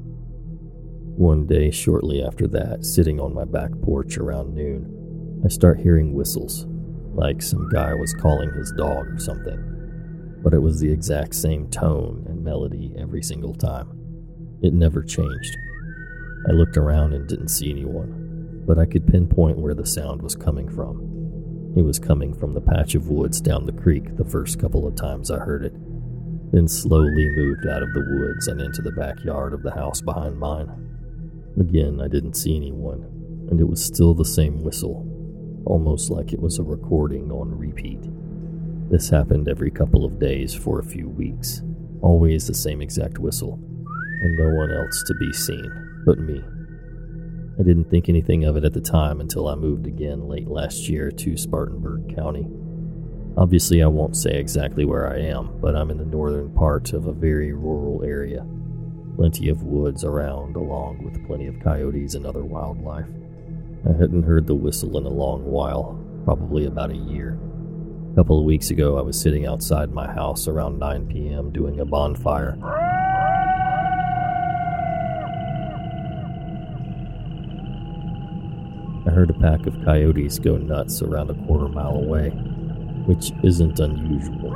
One 1.16 1.46
day, 1.46 1.70
shortly 1.70 2.22
after 2.22 2.46
that, 2.48 2.84
sitting 2.84 3.18
on 3.20 3.32
my 3.32 3.46
back 3.46 3.70
porch 3.80 4.18
around 4.18 4.54
noon, 4.54 5.40
I 5.42 5.48
start 5.48 5.80
hearing 5.80 6.12
whistles, 6.12 6.66
like 7.14 7.40
some 7.40 7.70
guy 7.70 7.94
was 7.94 8.12
calling 8.12 8.52
his 8.52 8.70
dog 8.72 9.08
or 9.08 9.18
something. 9.18 10.38
But 10.44 10.52
it 10.52 10.58
was 10.58 10.78
the 10.78 10.92
exact 10.92 11.34
same 11.34 11.70
tone 11.70 12.26
and 12.28 12.44
melody 12.44 12.92
every 12.98 13.22
single 13.22 13.54
time. 13.54 13.98
It 14.60 14.74
never 14.74 15.02
changed. 15.02 15.56
I 16.50 16.52
looked 16.52 16.76
around 16.76 17.14
and 17.14 17.26
didn't 17.26 17.48
see 17.48 17.70
anyone, 17.70 18.64
but 18.66 18.78
I 18.78 18.84
could 18.84 19.06
pinpoint 19.06 19.56
where 19.56 19.74
the 19.74 19.86
sound 19.86 20.20
was 20.20 20.36
coming 20.36 20.68
from. 20.68 21.72
It 21.78 21.82
was 21.82 21.98
coming 21.98 22.34
from 22.34 22.52
the 22.52 22.60
patch 22.60 22.94
of 22.94 23.08
woods 23.08 23.40
down 23.40 23.64
the 23.64 23.72
creek 23.72 24.16
the 24.18 24.24
first 24.26 24.60
couple 24.60 24.86
of 24.86 24.96
times 24.96 25.30
I 25.30 25.38
heard 25.38 25.64
it, 25.64 25.72
then 26.52 26.68
slowly 26.68 27.30
moved 27.30 27.66
out 27.66 27.82
of 27.82 27.94
the 27.94 28.04
woods 28.06 28.48
and 28.48 28.60
into 28.60 28.82
the 28.82 28.92
backyard 28.92 29.54
of 29.54 29.62
the 29.62 29.72
house 29.72 30.02
behind 30.02 30.38
mine. 30.38 30.85
Again, 31.58 32.00
I 32.02 32.08
didn't 32.08 32.34
see 32.34 32.54
anyone, 32.54 33.02
and 33.50 33.58
it 33.60 33.68
was 33.68 33.82
still 33.82 34.14
the 34.14 34.24
same 34.24 34.62
whistle, 34.62 35.06
almost 35.64 36.10
like 36.10 36.32
it 36.32 36.40
was 36.40 36.58
a 36.58 36.62
recording 36.62 37.30
on 37.30 37.56
repeat. 37.56 38.00
This 38.90 39.08
happened 39.08 39.48
every 39.48 39.70
couple 39.70 40.04
of 40.04 40.18
days 40.18 40.54
for 40.54 40.78
a 40.78 40.84
few 40.84 41.08
weeks, 41.08 41.62
always 42.02 42.46
the 42.46 42.54
same 42.54 42.82
exact 42.82 43.18
whistle, 43.18 43.54
and 43.54 44.38
no 44.38 44.54
one 44.54 44.70
else 44.70 45.02
to 45.06 45.14
be 45.14 45.32
seen 45.32 46.02
but 46.04 46.18
me. 46.18 46.42
I 47.58 47.62
didn't 47.62 47.90
think 47.90 48.08
anything 48.08 48.44
of 48.44 48.56
it 48.56 48.64
at 48.64 48.74
the 48.74 48.80
time 48.80 49.20
until 49.20 49.48
I 49.48 49.54
moved 49.54 49.86
again 49.86 50.28
late 50.28 50.48
last 50.48 50.90
year 50.90 51.10
to 51.10 51.36
Spartanburg 51.38 52.14
County. 52.14 52.46
Obviously, 53.38 53.82
I 53.82 53.86
won't 53.86 54.16
say 54.16 54.38
exactly 54.38 54.84
where 54.84 55.10
I 55.10 55.20
am, 55.20 55.58
but 55.60 55.74
I'm 55.74 55.90
in 55.90 55.96
the 55.96 56.04
northern 56.04 56.52
part 56.52 56.92
of 56.92 57.06
a 57.06 57.12
very 57.12 57.52
rural 57.52 58.02
area. 58.04 58.46
Plenty 59.16 59.48
of 59.48 59.62
woods 59.62 60.04
around, 60.04 60.56
along 60.56 61.02
with 61.02 61.26
plenty 61.26 61.46
of 61.46 61.58
coyotes 61.60 62.14
and 62.14 62.26
other 62.26 62.44
wildlife. 62.44 63.08
I 63.88 63.92
hadn't 63.92 64.24
heard 64.24 64.46
the 64.46 64.54
whistle 64.54 64.98
in 64.98 65.06
a 65.06 65.08
long 65.08 65.42
while, 65.44 65.98
probably 66.24 66.66
about 66.66 66.90
a 66.90 66.96
year. 66.96 67.38
A 68.12 68.14
couple 68.14 68.38
of 68.38 68.44
weeks 68.44 68.70
ago, 68.70 68.98
I 68.98 69.00
was 69.00 69.18
sitting 69.18 69.46
outside 69.46 69.90
my 69.90 70.06
house 70.06 70.46
around 70.46 70.78
9 70.78 71.06
p.m. 71.06 71.50
doing 71.50 71.80
a 71.80 71.86
bonfire. 71.86 72.58
I 79.06 79.10
heard 79.10 79.30
a 79.30 79.34
pack 79.40 79.66
of 79.66 79.82
coyotes 79.82 80.38
go 80.38 80.58
nuts 80.58 81.00
around 81.00 81.30
a 81.30 81.46
quarter 81.46 81.68
mile 81.68 81.96
away, 81.96 82.30
which 83.06 83.32
isn't 83.42 83.80
unusual. 83.80 84.54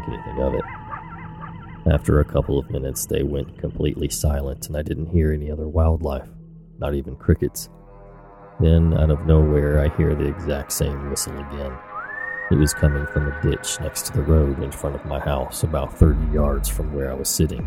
Think 0.00 0.14
anything 0.14 0.42
of 0.42 0.54
it. 0.54 0.64
After 1.90 2.20
a 2.20 2.24
couple 2.24 2.58
of 2.58 2.70
minutes, 2.70 3.06
they 3.06 3.22
went 3.22 3.58
completely 3.58 4.08
silent, 4.08 4.66
and 4.66 4.76
I 4.76 4.82
didn't 4.82 5.10
hear 5.10 5.32
any 5.32 5.50
other 5.50 5.68
wildlife, 5.68 6.28
not 6.78 6.94
even 6.94 7.16
crickets. 7.16 7.68
Then, 8.60 8.96
out 8.98 9.10
of 9.10 9.26
nowhere, 9.26 9.80
I 9.80 9.96
hear 9.96 10.14
the 10.14 10.26
exact 10.26 10.72
same 10.72 11.08
whistle 11.08 11.38
again. 11.38 11.72
It 12.50 12.56
was 12.56 12.74
coming 12.74 13.06
from 13.06 13.28
a 13.28 13.42
ditch 13.42 13.80
next 13.80 14.06
to 14.06 14.12
the 14.12 14.22
road 14.22 14.62
in 14.62 14.70
front 14.70 14.96
of 14.96 15.06
my 15.06 15.20
house, 15.20 15.62
about 15.62 15.96
30 15.98 16.34
yards 16.34 16.68
from 16.68 16.92
where 16.92 17.10
I 17.10 17.14
was 17.14 17.28
sitting. 17.28 17.66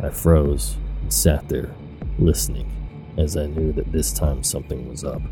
I 0.00 0.10
froze 0.10 0.76
and 1.02 1.12
sat 1.12 1.48
there, 1.48 1.74
listening, 2.18 2.70
as 3.18 3.36
I 3.36 3.46
knew 3.46 3.72
that 3.72 3.90
this 3.90 4.12
time 4.12 4.44
something 4.44 4.88
was 4.88 5.02
up. 5.02 5.22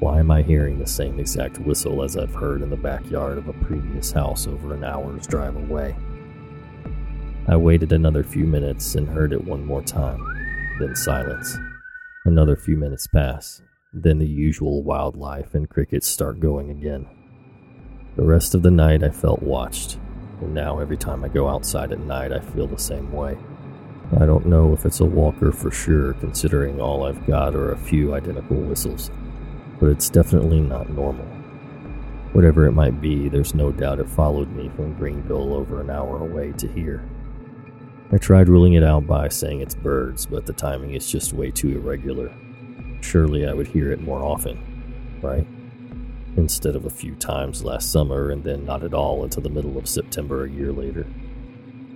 Why 0.00 0.18
am 0.18 0.30
I 0.30 0.40
hearing 0.40 0.78
the 0.78 0.86
same 0.86 1.20
exact 1.20 1.58
whistle 1.58 2.02
as 2.02 2.16
I've 2.16 2.34
heard 2.34 2.62
in 2.62 2.70
the 2.70 2.76
backyard 2.76 3.36
of 3.36 3.48
a 3.48 3.52
previous 3.52 4.10
house 4.10 4.46
over 4.46 4.72
an 4.72 4.82
hour's 4.82 5.26
drive 5.26 5.56
away? 5.56 5.94
I 7.46 7.56
waited 7.56 7.92
another 7.92 8.24
few 8.24 8.46
minutes 8.46 8.94
and 8.94 9.06
heard 9.06 9.34
it 9.34 9.44
one 9.44 9.62
more 9.62 9.82
time, 9.82 10.18
then 10.80 10.96
silence. 10.96 11.54
Another 12.24 12.56
few 12.56 12.78
minutes 12.78 13.08
pass, 13.08 13.60
then 13.92 14.18
the 14.18 14.26
usual 14.26 14.82
wildlife 14.82 15.54
and 15.54 15.68
crickets 15.68 16.06
start 16.06 16.40
going 16.40 16.70
again. 16.70 17.06
The 18.16 18.24
rest 18.24 18.54
of 18.54 18.62
the 18.62 18.70
night 18.70 19.04
I 19.04 19.10
felt 19.10 19.42
watched, 19.42 19.98
and 20.40 20.54
now 20.54 20.78
every 20.78 20.96
time 20.96 21.24
I 21.24 21.28
go 21.28 21.46
outside 21.46 21.92
at 21.92 22.00
night 22.00 22.32
I 22.32 22.40
feel 22.40 22.66
the 22.66 22.78
same 22.78 23.12
way. 23.12 23.36
I 24.18 24.24
don't 24.24 24.46
know 24.46 24.72
if 24.72 24.86
it's 24.86 25.00
a 25.00 25.04
walker 25.04 25.52
for 25.52 25.70
sure, 25.70 26.14
considering 26.14 26.80
all 26.80 27.04
I've 27.04 27.26
got 27.26 27.54
are 27.54 27.72
a 27.72 27.78
few 27.78 28.14
identical 28.14 28.56
whistles 28.56 29.10
but 29.80 29.88
it's 29.88 30.10
definitely 30.10 30.60
not 30.60 30.90
normal. 30.90 31.24
Whatever 32.32 32.66
it 32.66 32.72
might 32.72 33.00
be, 33.00 33.28
there's 33.28 33.54
no 33.54 33.72
doubt 33.72 33.98
it 33.98 34.08
followed 34.08 34.52
me 34.52 34.70
from 34.76 34.94
Greenville 34.94 35.54
over 35.54 35.80
an 35.80 35.90
hour 35.90 36.18
away 36.18 36.52
to 36.58 36.68
here. 36.68 37.02
I 38.12 38.18
tried 38.18 38.48
ruling 38.48 38.74
it 38.74 38.84
out 38.84 39.06
by 39.06 39.28
saying 39.28 39.60
it's 39.60 39.74
birds, 39.74 40.26
but 40.26 40.46
the 40.46 40.52
timing 40.52 40.94
is 40.94 41.10
just 41.10 41.32
way 41.32 41.50
too 41.50 41.76
irregular. 41.76 42.32
Surely 43.00 43.46
I 43.46 43.54
would 43.54 43.66
hear 43.66 43.90
it 43.90 44.00
more 44.00 44.22
often, 44.22 45.18
right? 45.22 45.46
Instead 46.36 46.76
of 46.76 46.84
a 46.84 46.90
few 46.90 47.14
times 47.16 47.64
last 47.64 47.90
summer 47.90 48.30
and 48.30 48.44
then 48.44 48.64
not 48.64 48.84
at 48.84 48.94
all 48.94 49.24
until 49.24 49.42
the 49.42 49.48
middle 49.48 49.78
of 49.78 49.88
September 49.88 50.44
a 50.44 50.50
year 50.50 50.72
later. 50.72 51.06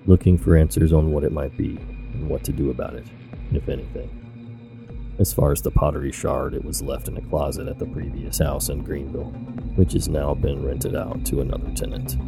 Looking 0.06 0.38
for 0.38 0.56
answers 0.56 0.92
on 0.92 1.12
what 1.12 1.24
it 1.24 1.32
might 1.32 1.56
be 1.56 1.76
and 2.14 2.28
what 2.28 2.44
to 2.44 2.52
do 2.52 2.70
about 2.70 2.94
it, 2.94 3.06
if 3.52 3.68
anything. 3.68 4.23
As 5.16 5.32
far 5.32 5.52
as 5.52 5.62
the 5.62 5.70
pottery 5.70 6.10
shard, 6.10 6.54
it 6.54 6.64
was 6.64 6.82
left 6.82 7.06
in 7.06 7.16
a 7.16 7.22
closet 7.22 7.68
at 7.68 7.78
the 7.78 7.86
previous 7.86 8.38
house 8.38 8.68
in 8.68 8.82
Greenville, 8.82 9.30
which 9.76 9.92
has 9.92 10.08
now 10.08 10.34
been 10.34 10.64
rented 10.64 10.96
out 10.96 11.24
to 11.26 11.40
another 11.40 11.70
tenant. 11.70 12.18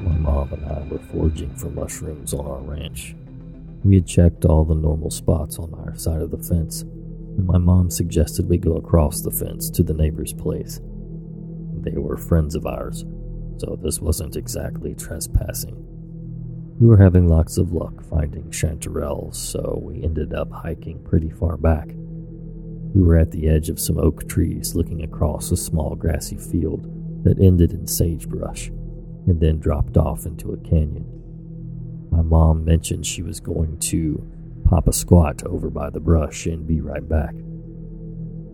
My 0.00 0.16
mom 0.18 0.52
and 0.52 0.64
I 0.66 0.86
were 0.88 1.00
foraging 1.10 1.56
for 1.56 1.70
mushrooms 1.70 2.32
on 2.34 2.46
our 2.46 2.60
ranch. 2.60 3.16
We 3.82 3.96
had 3.96 4.06
checked 4.06 4.44
all 4.44 4.64
the 4.64 4.76
normal 4.76 5.10
spots 5.10 5.58
on 5.58 5.74
our 5.74 5.96
side 5.96 6.22
of 6.22 6.30
the 6.30 6.38
fence, 6.38 6.82
and 6.82 7.46
my 7.46 7.58
mom 7.58 7.90
suggested 7.90 8.48
we 8.48 8.58
go 8.58 8.76
across 8.76 9.22
the 9.22 9.32
fence 9.32 9.70
to 9.70 9.82
the 9.82 9.94
neighbor's 9.94 10.32
place 10.32 10.80
they 11.86 11.98
were 11.98 12.16
friends 12.16 12.54
of 12.54 12.66
ours, 12.66 13.04
so 13.58 13.78
this 13.80 14.00
wasn't 14.00 14.36
exactly 14.36 14.94
trespassing. 14.94 15.76
We 16.80 16.86
were 16.86 16.96
having 16.98 17.28
lots 17.28 17.56
of 17.56 17.72
luck 17.72 18.02
finding 18.04 18.50
chanterelles, 18.50 19.36
so 19.36 19.80
we 19.82 20.02
ended 20.02 20.34
up 20.34 20.50
hiking 20.50 21.02
pretty 21.04 21.30
far 21.30 21.56
back. 21.56 21.88
We 22.94 23.02
were 23.02 23.16
at 23.16 23.30
the 23.30 23.48
edge 23.48 23.68
of 23.68 23.80
some 23.80 23.98
oak 23.98 24.28
trees 24.28 24.74
looking 24.74 25.02
across 25.04 25.50
a 25.50 25.56
small 25.56 25.94
grassy 25.94 26.36
field 26.36 26.84
that 27.24 27.38
ended 27.38 27.72
in 27.72 27.86
sagebrush 27.86 28.68
and 29.26 29.40
then 29.40 29.58
dropped 29.58 29.96
off 29.96 30.26
into 30.26 30.52
a 30.52 30.58
canyon. 30.58 31.06
My 32.10 32.22
mom 32.22 32.64
mentioned 32.64 33.06
she 33.06 33.22
was 33.22 33.40
going 33.40 33.78
to 33.78 34.22
pop 34.64 34.88
a 34.88 34.92
squat 34.92 35.44
over 35.44 35.70
by 35.70 35.90
the 35.90 36.00
brush 36.00 36.46
and 36.46 36.66
be 36.66 36.80
right 36.80 37.08
back. 37.08 37.34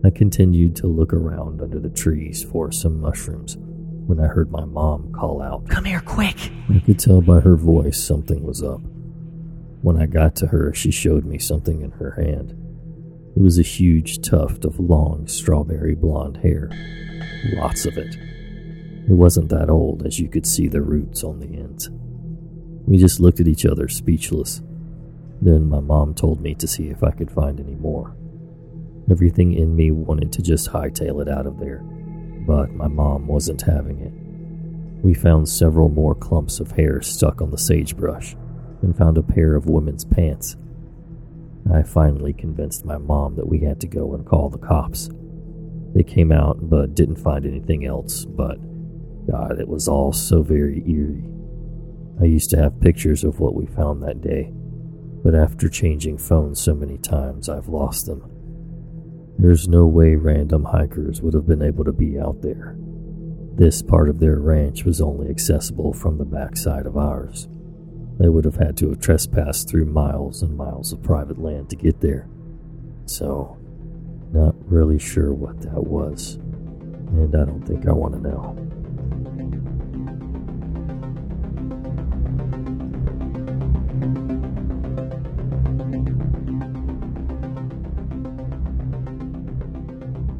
I 0.05 0.09
continued 0.09 0.75
to 0.77 0.87
look 0.87 1.13
around 1.13 1.61
under 1.61 1.79
the 1.79 1.89
trees 1.89 2.43
for 2.43 2.71
some 2.71 2.99
mushrooms 2.99 3.57
when 4.05 4.19
I 4.19 4.27
heard 4.27 4.51
my 4.51 4.65
mom 4.65 5.13
call 5.13 5.41
out, 5.41 5.67
Come 5.69 5.85
here, 5.85 6.01
quick! 6.01 6.51
I 6.69 6.79
could 6.79 6.99
tell 6.99 7.21
by 7.21 7.39
her 7.39 7.55
voice 7.55 8.01
something 8.01 8.43
was 8.43 8.61
up. 8.61 8.81
When 9.81 10.01
I 10.01 10.05
got 10.05 10.35
to 10.37 10.47
her, 10.47 10.73
she 10.73 10.91
showed 10.91 11.25
me 11.25 11.37
something 11.37 11.81
in 11.81 11.91
her 11.91 12.11
hand. 12.11 12.51
It 13.35 13.41
was 13.41 13.57
a 13.57 13.63
huge 13.63 14.21
tuft 14.21 14.65
of 14.65 14.79
long 14.79 15.27
strawberry 15.27 15.95
blonde 15.95 16.37
hair. 16.37 16.69
Lots 17.55 17.85
of 17.85 17.97
it. 17.97 18.15
It 19.09 19.13
wasn't 19.13 19.49
that 19.49 19.69
old, 19.69 20.05
as 20.05 20.19
you 20.19 20.29
could 20.29 20.45
see 20.45 20.67
the 20.67 20.81
roots 20.81 21.23
on 21.23 21.39
the 21.39 21.57
ends. 21.57 21.89
We 22.85 22.97
just 22.97 23.19
looked 23.19 23.39
at 23.39 23.47
each 23.47 23.65
other, 23.65 23.87
speechless. 23.87 24.61
Then 25.41 25.69
my 25.69 25.79
mom 25.79 26.13
told 26.13 26.41
me 26.41 26.55
to 26.55 26.67
see 26.67 26.89
if 26.89 27.03
I 27.03 27.11
could 27.11 27.31
find 27.31 27.59
any 27.59 27.75
more. 27.75 28.15
Everything 29.11 29.53
in 29.53 29.75
me 29.75 29.91
wanted 29.91 30.31
to 30.33 30.41
just 30.41 30.69
hightail 30.69 31.21
it 31.21 31.27
out 31.27 31.45
of 31.45 31.59
there, 31.59 31.79
but 32.47 32.71
my 32.71 32.87
mom 32.87 33.27
wasn't 33.27 33.61
having 33.61 33.99
it. 33.99 35.03
We 35.03 35.13
found 35.13 35.49
several 35.49 35.89
more 35.89 36.15
clumps 36.15 36.61
of 36.61 36.71
hair 36.71 37.01
stuck 37.01 37.41
on 37.41 37.51
the 37.51 37.57
sagebrush 37.57 38.35
and 38.81 38.97
found 38.97 39.17
a 39.17 39.23
pair 39.23 39.55
of 39.55 39.65
women's 39.67 40.05
pants. 40.05 40.55
I 41.73 41.83
finally 41.83 42.33
convinced 42.33 42.85
my 42.85 42.97
mom 42.97 43.35
that 43.35 43.47
we 43.47 43.59
had 43.59 43.81
to 43.81 43.87
go 43.87 44.13
and 44.13 44.25
call 44.25 44.49
the 44.49 44.57
cops. 44.57 45.09
They 45.93 46.03
came 46.03 46.31
out 46.31 46.69
but 46.69 46.95
didn't 46.95 47.17
find 47.17 47.45
anything 47.45 47.85
else, 47.85 48.25
but 48.25 48.57
God, 49.29 49.59
it 49.59 49.67
was 49.67 49.87
all 49.87 50.13
so 50.13 50.41
very 50.41 50.83
eerie. 50.89 51.29
I 52.21 52.25
used 52.25 52.49
to 52.51 52.57
have 52.57 52.79
pictures 52.79 53.23
of 53.23 53.39
what 53.39 53.55
we 53.55 53.65
found 53.65 54.01
that 54.03 54.21
day, 54.21 54.51
but 55.23 55.35
after 55.35 55.67
changing 55.69 56.17
phones 56.17 56.61
so 56.61 56.73
many 56.73 56.97
times, 56.97 57.49
I've 57.49 57.67
lost 57.67 58.05
them. 58.05 58.29
There's 59.43 59.67
no 59.67 59.85
way 59.85 60.15
random 60.15 60.63
hikers 60.63 61.21
would 61.21 61.33
have 61.33 61.45
been 61.45 61.61
able 61.61 61.83
to 61.83 61.91
be 61.91 62.17
out 62.17 62.41
there. 62.41 62.77
This 63.55 63.81
part 63.81 64.07
of 64.07 64.21
their 64.21 64.39
ranch 64.39 64.85
was 64.85 65.01
only 65.01 65.29
accessible 65.29 65.91
from 65.91 66.17
the 66.17 66.23
backside 66.23 66.85
of 66.85 66.95
ours. 66.95 67.49
They 68.19 68.29
would 68.29 68.45
have 68.45 68.55
had 68.55 68.77
to 68.77 68.89
have 68.91 69.01
trespassed 69.01 69.67
through 69.67 69.87
miles 69.87 70.43
and 70.43 70.55
miles 70.55 70.93
of 70.93 71.03
private 71.03 71.39
land 71.39 71.69
to 71.71 71.75
get 71.75 71.99
there. 71.99 72.29
So, 73.05 73.57
not 74.31 74.55
really 74.65 74.97
sure 74.97 75.33
what 75.33 75.59
that 75.63 75.83
was, 75.83 76.35
and 77.09 77.35
I 77.35 77.43
don't 77.43 77.67
think 77.67 77.85
I 77.85 77.91
want 77.91 78.13
to 78.13 78.21
know. 78.21 78.55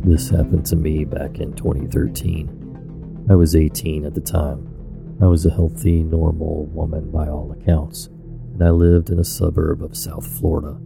This 0.05 0.29
happened 0.29 0.65
to 0.65 0.75
me 0.75 1.05
back 1.05 1.39
in 1.39 1.53
2013. 1.53 3.27
I 3.29 3.35
was 3.35 3.55
18 3.55 4.03
at 4.03 4.13
the 4.13 4.19
time. 4.19 5.17
I 5.21 5.27
was 5.27 5.45
a 5.45 5.49
healthy, 5.49 6.03
normal 6.03 6.65
woman 6.65 7.09
by 7.09 7.29
all 7.29 7.53
accounts, 7.53 8.07
and 8.53 8.61
I 8.61 8.71
lived 8.71 9.11
in 9.11 9.19
a 9.19 9.23
suburb 9.23 9.81
of 9.81 9.95
South 9.95 10.27
Florida. 10.27 10.77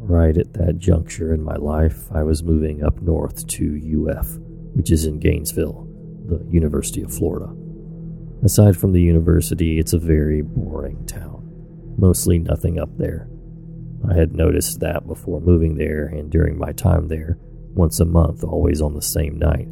Right 0.00 0.36
at 0.36 0.54
that 0.54 0.78
juncture 0.78 1.32
in 1.32 1.40
my 1.40 1.54
life, 1.54 2.10
I 2.10 2.24
was 2.24 2.42
moving 2.42 2.82
up 2.82 3.00
north 3.00 3.46
to 3.46 4.08
UF, 4.08 4.38
which 4.74 4.90
is 4.90 5.04
in 5.04 5.20
Gainesville, 5.20 5.86
the 6.26 6.44
University 6.50 7.02
of 7.02 7.14
Florida. 7.14 7.54
Aside 8.42 8.76
from 8.76 8.90
the 8.90 9.00
university, 9.00 9.78
it's 9.78 9.92
a 9.92 10.00
very 10.00 10.42
boring 10.42 11.06
town. 11.06 11.48
Mostly 11.96 12.40
nothing 12.40 12.80
up 12.80 12.90
there. 12.98 13.28
I 14.10 14.14
had 14.14 14.34
noticed 14.34 14.80
that 14.80 15.06
before 15.06 15.40
moving 15.40 15.76
there, 15.76 16.06
and 16.06 16.28
during 16.28 16.58
my 16.58 16.72
time 16.72 17.06
there, 17.06 17.38
once 17.76 18.00
a 18.00 18.04
month, 18.04 18.42
always 18.42 18.80
on 18.80 18.94
the 18.94 19.02
same 19.02 19.38
night. 19.38 19.68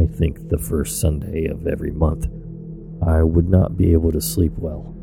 I 0.00 0.06
think 0.06 0.48
the 0.48 0.58
first 0.58 1.00
Sunday 1.00 1.46
of 1.46 1.66
every 1.66 1.90
month. 1.90 2.26
I 3.04 3.22
would 3.22 3.48
not 3.48 3.76
be 3.76 3.92
able 3.92 4.12
to 4.12 4.20
sleep 4.20 4.52
well. 4.56 4.94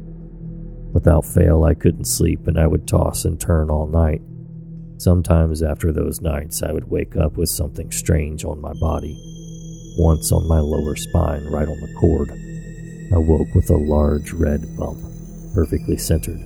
Without 0.94 1.26
fail, 1.26 1.66
I 1.66 1.74
couldn't 1.74 2.06
sleep 2.06 2.48
and 2.48 2.58
I 2.58 2.66
would 2.66 2.88
toss 2.88 3.26
and 3.26 3.40
turn 3.40 3.70
all 3.70 3.88
night. 3.88 4.22
Sometimes 4.98 5.62
after 5.62 5.92
those 5.92 6.22
nights, 6.22 6.64
I 6.64 6.72
would 6.72 6.90
wake 6.90 7.16
up 7.16 7.38
with 7.38 7.50
something 7.50 7.92
strange 7.92 8.44
on 8.46 8.62
my 8.62 8.74
body. 8.74 9.16
Once 9.98 10.32
on 10.32 10.48
my 10.48 10.60
lower 10.60 10.96
spine, 10.96 11.46
right 11.52 11.68
on 11.68 11.80
the 11.80 11.94
cord, 12.00 12.32
I 13.14 13.18
woke 13.18 13.54
with 13.54 13.70
a 13.70 13.78
large 13.78 14.32
red 14.32 14.78
bump, 14.78 15.00
perfectly 15.54 15.98
centered. 15.98 16.40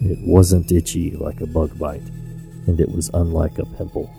It 0.00 0.18
wasn't 0.26 0.72
itchy 0.72 1.12
like 1.12 1.40
a 1.40 1.46
bug 1.46 1.78
bite, 1.78 2.08
and 2.66 2.80
it 2.80 2.90
was 2.90 3.10
unlike 3.14 3.58
a 3.58 3.66
pimple. 3.66 4.10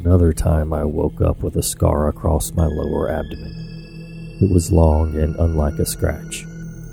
Another 0.00 0.32
time 0.32 0.72
I 0.72 0.84
woke 0.84 1.20
up 1.20 1.42
with 1.42 1.56
a 1.56 1.62
scar 1.62 2.08
across 2.08 2.52
my 2.52 2.66
lower 2.66 3.08
abdomen. 3.08 4.38
It 4.42 4.52
was 4.52 4.72
long 4.72 5.16
and 5.16 5.36
unlike 5.36 5.78
a 5.78 5.86
scratch. 5.86 6.44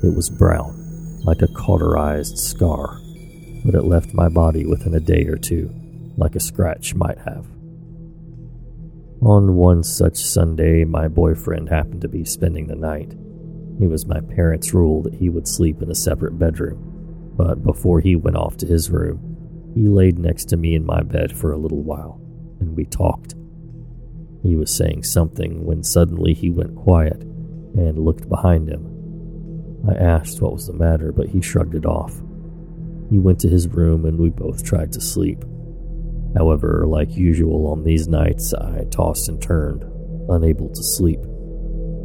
It 0.04 0.14
was 0.14 0.30
brown, 0.30 1.20
like 1.24 1.42
a 1.42 1.48
cauterized 1.48 2.38
scar, 2.38 3.00
but 3.64 3.74
it 3.74 3.82
left 3.82 4.14
my 4.14 4.28
body 4.28 4.64
within 4.64 4.94
a 4.94 5.00
day 5.00 5.24
or 5.24 5.36
two, 5.36 5.68
like 6.16 6.36
a 6.36 6.40
scratch 6.40 6.94
might 6.94 7.18
have. 7.18 7.44
On 9.20 9.56
one 9.56 9.82
such 9.82 10.16
Sunday, 10.16 10.84
my 10.84 11.08
boyfriend 11.08 11.68
happened 11.68 12.02
to 12.02 12.08
be 12.08 12.24
spending 12.24 12.68
the 12.68 12.76
night. 12.76 13.12
It 13.80 13.88
was 13.88 14.06
my 14.06 14.20
parents' 14.20 14.72
rule 14.72 15.02
that 15.02 15.14
he 15.14 15.28
would 15.28 15.48
sleep 15.48 15.82
in 15.82 15.90
a 15.90 15.94
separate 15.94 16.38
bedroom, 16.38 17.34
but 17.36 17.64
before 17.64 18.00
he 18.00 18.14
went 18.14 18.36
off 18.36 18.56
to 18.58 18.66
his 18.66 18.90
room, 18.90 19.72
he 19.74 19.88
laid 19.88 20.18
next 20.18 20.44
to 20.46 20.56
me 20.56 20.76
in 20.76 20.86
my 20.86 21.02
bed 21.02 21.36
for 21.36 21.52
a 21.52 21.58
little 21.58 21.82
while 21.82 22.21
and 22.62 22.76
we 22.76 22.84
talked. 22.84 23.34
He 24.42 24.56
was 24.56 24.74
saying 24.74 25.04
something 25.04 25.64
when 25.64 25.82
suddenly 25.82 26.34
he 26.34 26.50
went 26.50 26.76
quiet 26.76 27.22
and 27.22 27.98
looked 27.98 28.28
behind 28.28 28.68
him. 28.68 28.88
I 29.88 29.94
asked 29.94 30.40
what 30.40 30.52
was 30.52 30.66
the 30.66 30.72
matter, 30.72 31.12
but 31.12 31.28
he 31.28 31.40
shrugged 31.40 31.74
it 31.74 31.86
off. 31.86 32.14
He 33.10 33.18
went 33.18 33.40
to 33.40 33.48
his 33.48 33.68
room 33.68 34.04
and 34.04 34.18
we 34.18 34.30
both 34.30 34.64
tried 34.64 34.92
to 34.92 35.00
sleep. 35.00 35.44
However, 36.36 36.84
like 36.86 37.16
usual 37.16 37.66
on 37.66 37.84
these 37.84 38.08
nights, 38.08 38.54
I 38.54 38.84
tossed 38.90 39.28
and 39.28 39.40
turned, 39.40 39.84
unable 40.28 40.68
to 40.68 40.82
sleep. 40.82 41.20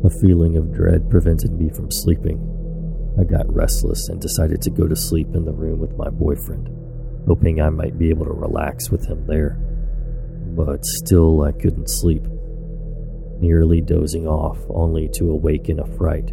A 0.03 0.09
feeling 0.09 0.57
of 0.57 0.73
dread 0.73 1.09
prevented 1.09 1.51
me 1.53 1.69
from 1.69 1.91
sleeping. 1.91 2.53
I 3.19 3.23
got 3.23 3.51
restless 3.51 4.09
and 4.09 4.21
decided 4.21 4.61
to 4.63 4.69
go 4.69 4.87
to 4.87 4.95
sleep 4.95 5.33
in 5.33 5.45
the 5.45 5.53
room 5.53 5.79
with 5.79 5.97
my 5.97 6.09
boyfriend, 6.09 6.69
hoping 7.25 7.61
I 7.61 7.69
might 7.69 7.97
be 7.97 8.09
able 8.09 8.25
to 8.25 8.33
relax 8.33 8.91
with 8.91 9.07
him 9.07 9.25
there 9.25 9.57
but 10.57 10.83
still 10.83 11.43
I 11.43 11.51
couldn't 11.51 11.87
sleep, 11.87 12.23
nearly 13.39 13.79
dozing 13.79 14.27
off 14.27 14.57
only 14.69 15.07
to 15.09 15.29
awake 15.29 15.69
in 15.69 15.79
a 15.79 15.97
fright, 15.97 16.31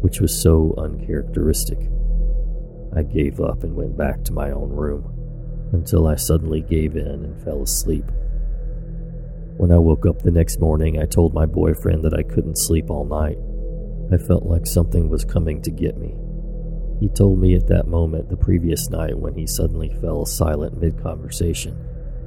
which 0.00 0.20
was 0.20 0.40
so 0.40 0.76
uncharacteristic. 0.78 1.80
I 2.96 3.02
gave 3.02 3.40
up 3.40 3.64
and 3.64 3.74
went 3.74 3.96
back 3.96 4.22
to 4.24 4.32
my 4.32 4.52
own 4.52 4.70
room 4.70 5.10
until 5.72 6.06
I 6.06 6.14
suddenly 6.14 6.60
gave 6.60 6.94
in 6.94 7.24
and 7.24 7.42
fell 7.42 7.62
asleep. 7.62 8.04
When 9.56 9.72
I 9.72 9.78
woke 9.78 10.06
up 10.06 10.22
the 10.22 10.30
next 10.30 10.60
morning, 10.60 11.00
I 11.00 11.06
told 11.06 11.34
my 11.34 11.46
boyfriend 11.46 12.04
that 12.04 12.14
I 12.14 12.22
couldn't 12.22 12.58
sleep 12.58 12.90
all 12.90 13.04
night. 13.04 13.38
I 14.12 14.24
felt 14.24 14.44
like 14.44 14.66
something 14.68 15.08
was 15.08 15.24
coming 15.24 15.60
to 15.62 15.72
get 15.72 15.96
me. 15.96 16.14
He 17.00 17.08
told 17.08 17.40
me 17.40 17.56
at 17.56 17.66
that 17.66 17.88
moment 17.88 18.28
the 18.28 18.36
previous 18.36 18.88
night 18.88 19.18
when 19.18 19.34
he 19.34 19.48
suddenly 19.48 19.92
fell 20.00 20.24
silent 20.24 20.80
mid 20.80 21.02
conversation 21.02 21.76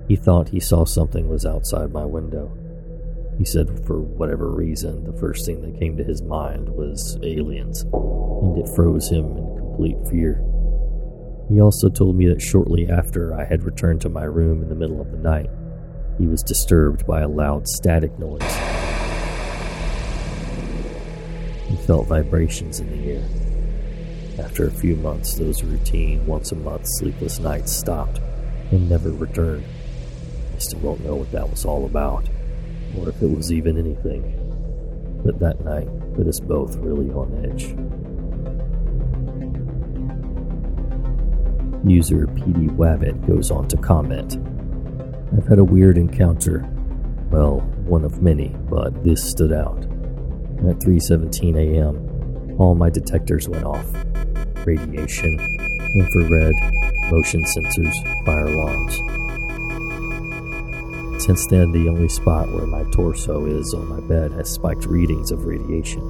he 0.07 0.15
thought 0.15 0.49
he 0.49 0.59
saw 0.59 0.85
something 0.85 1.27
was 1.27 1.45
outside 1.45 1.91
my 1.91 2.05
window. 2.05 2.51
He 3.37 3.45
said 3.45 3.85
for 3.85 3.99
whatever 3.99 4.49
reason, 4.49 5.03
the 5.03 5.17
first 5.19 5.45
thing 5.45 5.61
that 5.61 5.79
came 5.79 5.97
to 5.97 6.03
his 6.03 6.21
mind 6.21 6.69
was 6.69 7.19
aliens, 7.23 7.81
and 7.81 8.57
it 8.57 8.69
froze 8.75 9.09
him 9.09 9.37
in 9.37 9.57
complete 9.57 9.97
fear. 10.09 10.43
He 11.49 11.61
also 11.61 11.89
told 11.89 12.15
me 12.15 12.27
that 12.27 12.41
shortly 12.41 12.89
after 12.89 13.33
I 13.33 13.45
had 13.45 13.63
returned 13.63 14.01
to 14.01 14.09
my 14.09 14.23
room 14.23 14.61
in 14.61 14.69
the 14.69 14.75
middle 14.75 14.99
of 14.99 15.11
the 15.11 15.17
night, 15.17 15.49
he 16.17 16.25
was 16.25 16.41
disturbed 16.41 17.05
by 17.05 17.21
a 17.21 17.27
loud 17.27 17.67
static 17.67 18.17
noise. 18.17 18.41
He 21.67 21.75
felt 21.85 22.07
vibrations 22.07 22.79
in 22.79 22.89
the 22.89 23.11
air. 23.11 24.43
After 24.43 24.67
a 24.67 24.71
few 24.71 24.95
months, 24.95 25.35
those 25.35 25.63
routine, 25.63 26.25
once 26.25 26.51
a 26.51 26.55
month 26.55 26.85
sleepless 26.85 27.39
nights 27.39 27.71
stopped 27.71 28.19
and 28.71 28.89
never 28.89 29.11
returned. 29.11 29.65
I 30.57 30.59
still 30.59 30.79
don't 30.79 31.05
know 31.05 31.13
what 31.13 31.31
that 31.33 31.47
was 31.47 31.65
all 31.65 31.85
about, 31.85 32.27
or 32.97 33.09
if 33.09 33.21
it 33.21 33.29
was 33.29 33.53
even 33.53 33.77
anything. 33.77 34.33
But 35.23 35.37
that 35.37 35.63
night 35.63 35.87
put 36.15 36.25
us 36.25 36.39
both 36.39 36.75
really 36.77 37.11
on 37.11 37.45
edge. 37.45 37.75
User 41.87 42.25
PD 42.25 42.75
Wabbit 42.75 43.27
goes 43.27 43.51
on 43.51 43.67
to 43.67 43.77
comment 43.77 44.39
I've 45.37 45.45
had 45.45 45.59
a 45.59 45.63
weird 45.63 45.99
encounter. 45.99 46.67
Well, 47.29 47.59
one 47.85 48.03
of 48.03 48.23
many, 48.23 48.55
but 48.67 49.03
this 49.03 49.23
stood 49.23 49.51
out. 49.51 49.83
At 50.67 50.79
3:17 50.79 51.55
a.m., 51.55 52.55
all 52.59 52.73
my 52.73 52.89
detectors 52.89 53.47
went 53.47 53.63
off. 53.63 53.85
Radiation, 54.65 55.37
infrared, 55.93 56.55
motion 57.11 57.43
sensors, 57.43 58.25
fire 58.25 58.47
alarms. 58.47 59.26
Since 61.27 61.47
then, 61.47 61.73
the 61.73 61.89
only 61.89 62.07
spot 62.07 62.47
where 62.53 62.65
my 62.65 62.89
torso 62.89 63.47
is 63.47 63.73
on 63.73 63.89
my 63.89 63.99
bed 63.99 64.31
has 64.31 64.49
spiked 64.49 64.85
readings 64.85 65.29
of 65.29 65.43
radiation, 65.43 66.01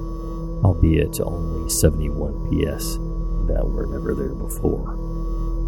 albeit 0.62 1.18
only 1.18 1.68
71 1.68 2.46
ps 2.46 2.92
that 3.48 3.66
were 3.66 3.86
never 3.86 4.14
there 4.14 4.36
before. 4.36 4.92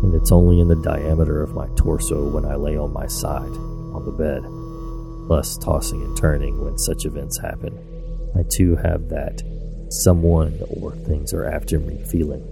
And 0.04 0.14
it's 0.14 0.30
only 0.30 0.60
in 0.60 0.68
the 0.68 0.76
diameter 0.76 1.42
of 1.42 1.56
my 1.56 1.66
torso 1.74 2.30
when 2.30 2.44
I 2.44 2.54
lay 2.54 2.76
on 2.76 2.92
my 2.92 3.08
side, 3.08 3.50
on 3.92 4.04
the 4.04 4.12
bed, 4.12 4.44
less 5.28 5.58
tossing 5.58 6.00
and 6.00 6.16
turning 6.16 6.62
when 6.62 6.78
such 6.78 7.04
events 7.04 7.36
happen. 7.36 7.76
I 8.38 8.44
too 8.48 8.76
have 8.76 9.08
that 9.08 9.42
someone 9.88 10.60
or 10.80 10.94
things 10.94 11.34
are 11.34 11.44
after 11.44 11.80
me 11.80 12.00
feeling. 12.04 12.44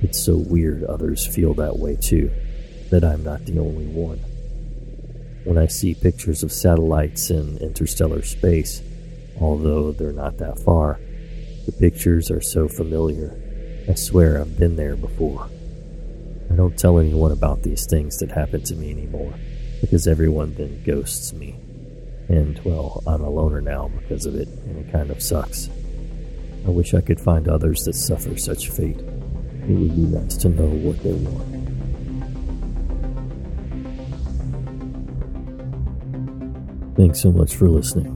It's 0.00 0.18
so 0.18 0.38
weird 0.38 0.82
others 0.82 1.26
feel 1.26 1.52
that 1.56 1.76
way 1.76 1.96
too, 1.96 2.30
that 2.88 3.04
I'm 3.04 3.22
not 3.22 3.44
the 3.44 3.58
only 3.58 3.84
one 3.84 4.18
when 5.50 5.58
I 5.58 5.66
see 5.66 5.94
pictures 5.96 6.44
of 6.44 6.52
satellites 6.52 7.28
in 7.28 7.58
interstellar 7.58 8.22
space, 8.22 8.82
although 9.40 9.90
they're 9.90 10.12
not 10.12 10.38
that 10.38 10.60
far. 10.60 11.00
The 11.66 11.72
pictures 11.72 12.30
are 12.30 12.40
so 12.40 12.68
familiar. 12.68 13.36
I 13.88 13.94
swear 13.94 14.40
I've 14.40 14.56
been 14.56 14.76
there 14.76 14.94
before. 14.94 15.50
I 16.52 16.54
don't 16.54 16.78
tell 16.78 17.00
anyone 17.00 17.32
about 17.32 17.64
these 17.64 17.84
things 17.84 18.20
that 18.20 18.30
happen 18.30 18.62
to 18.62 18.76
me 18.76 18.92
anymore, 18.92 19.34
because 19.80 20.06
everyone 20.06 20.54
then 20.54 20.84
ghosts 20.84 21.32
me. 21.32 21.56
And, 22.28 22.60
well, 22.62 23.02
I'm 23.04 23.22
a 23.22 23.28
loner 23.28 23.60
now 23.60 23.88
because 23.88 24.26
of 24.26 24.36
it, 24.36 24.46
and 24.46 24.76
it 24.76 24.92
kind 24.92 25.10
of 25.10 25.20
sucks. 25.20 25.68
I 26.64 26.70
wish 26.70 26.94
I 26.94 27.00
could 27.00 27.18
find 27.18 27.48
others 27.48 27.82
that 27.86 27.94
suffer 27.94 28.36
such 28.36 28.70
fate. 28.70 29.00
It 29.00 29.74
would 29.74 29.96
be 29.96 30.16
nice 30.16 30.36
to 30.36 30.48
know 30.48 30.68
what 30.68 31.02
they 31.02 31.12
want. 31.12 31.49
Thanks 37.00 37.22
so 37.22 37.32
much 37.32 37.56
for 37.56 37.66
listening, 37.66 38.08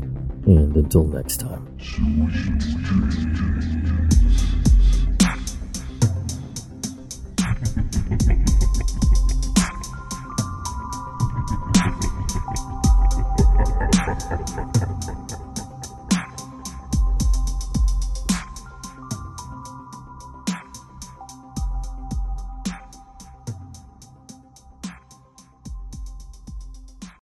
and 0.45 0.77
until 0.77 1.05
next 1.05 1.41
time. 1.41 1.65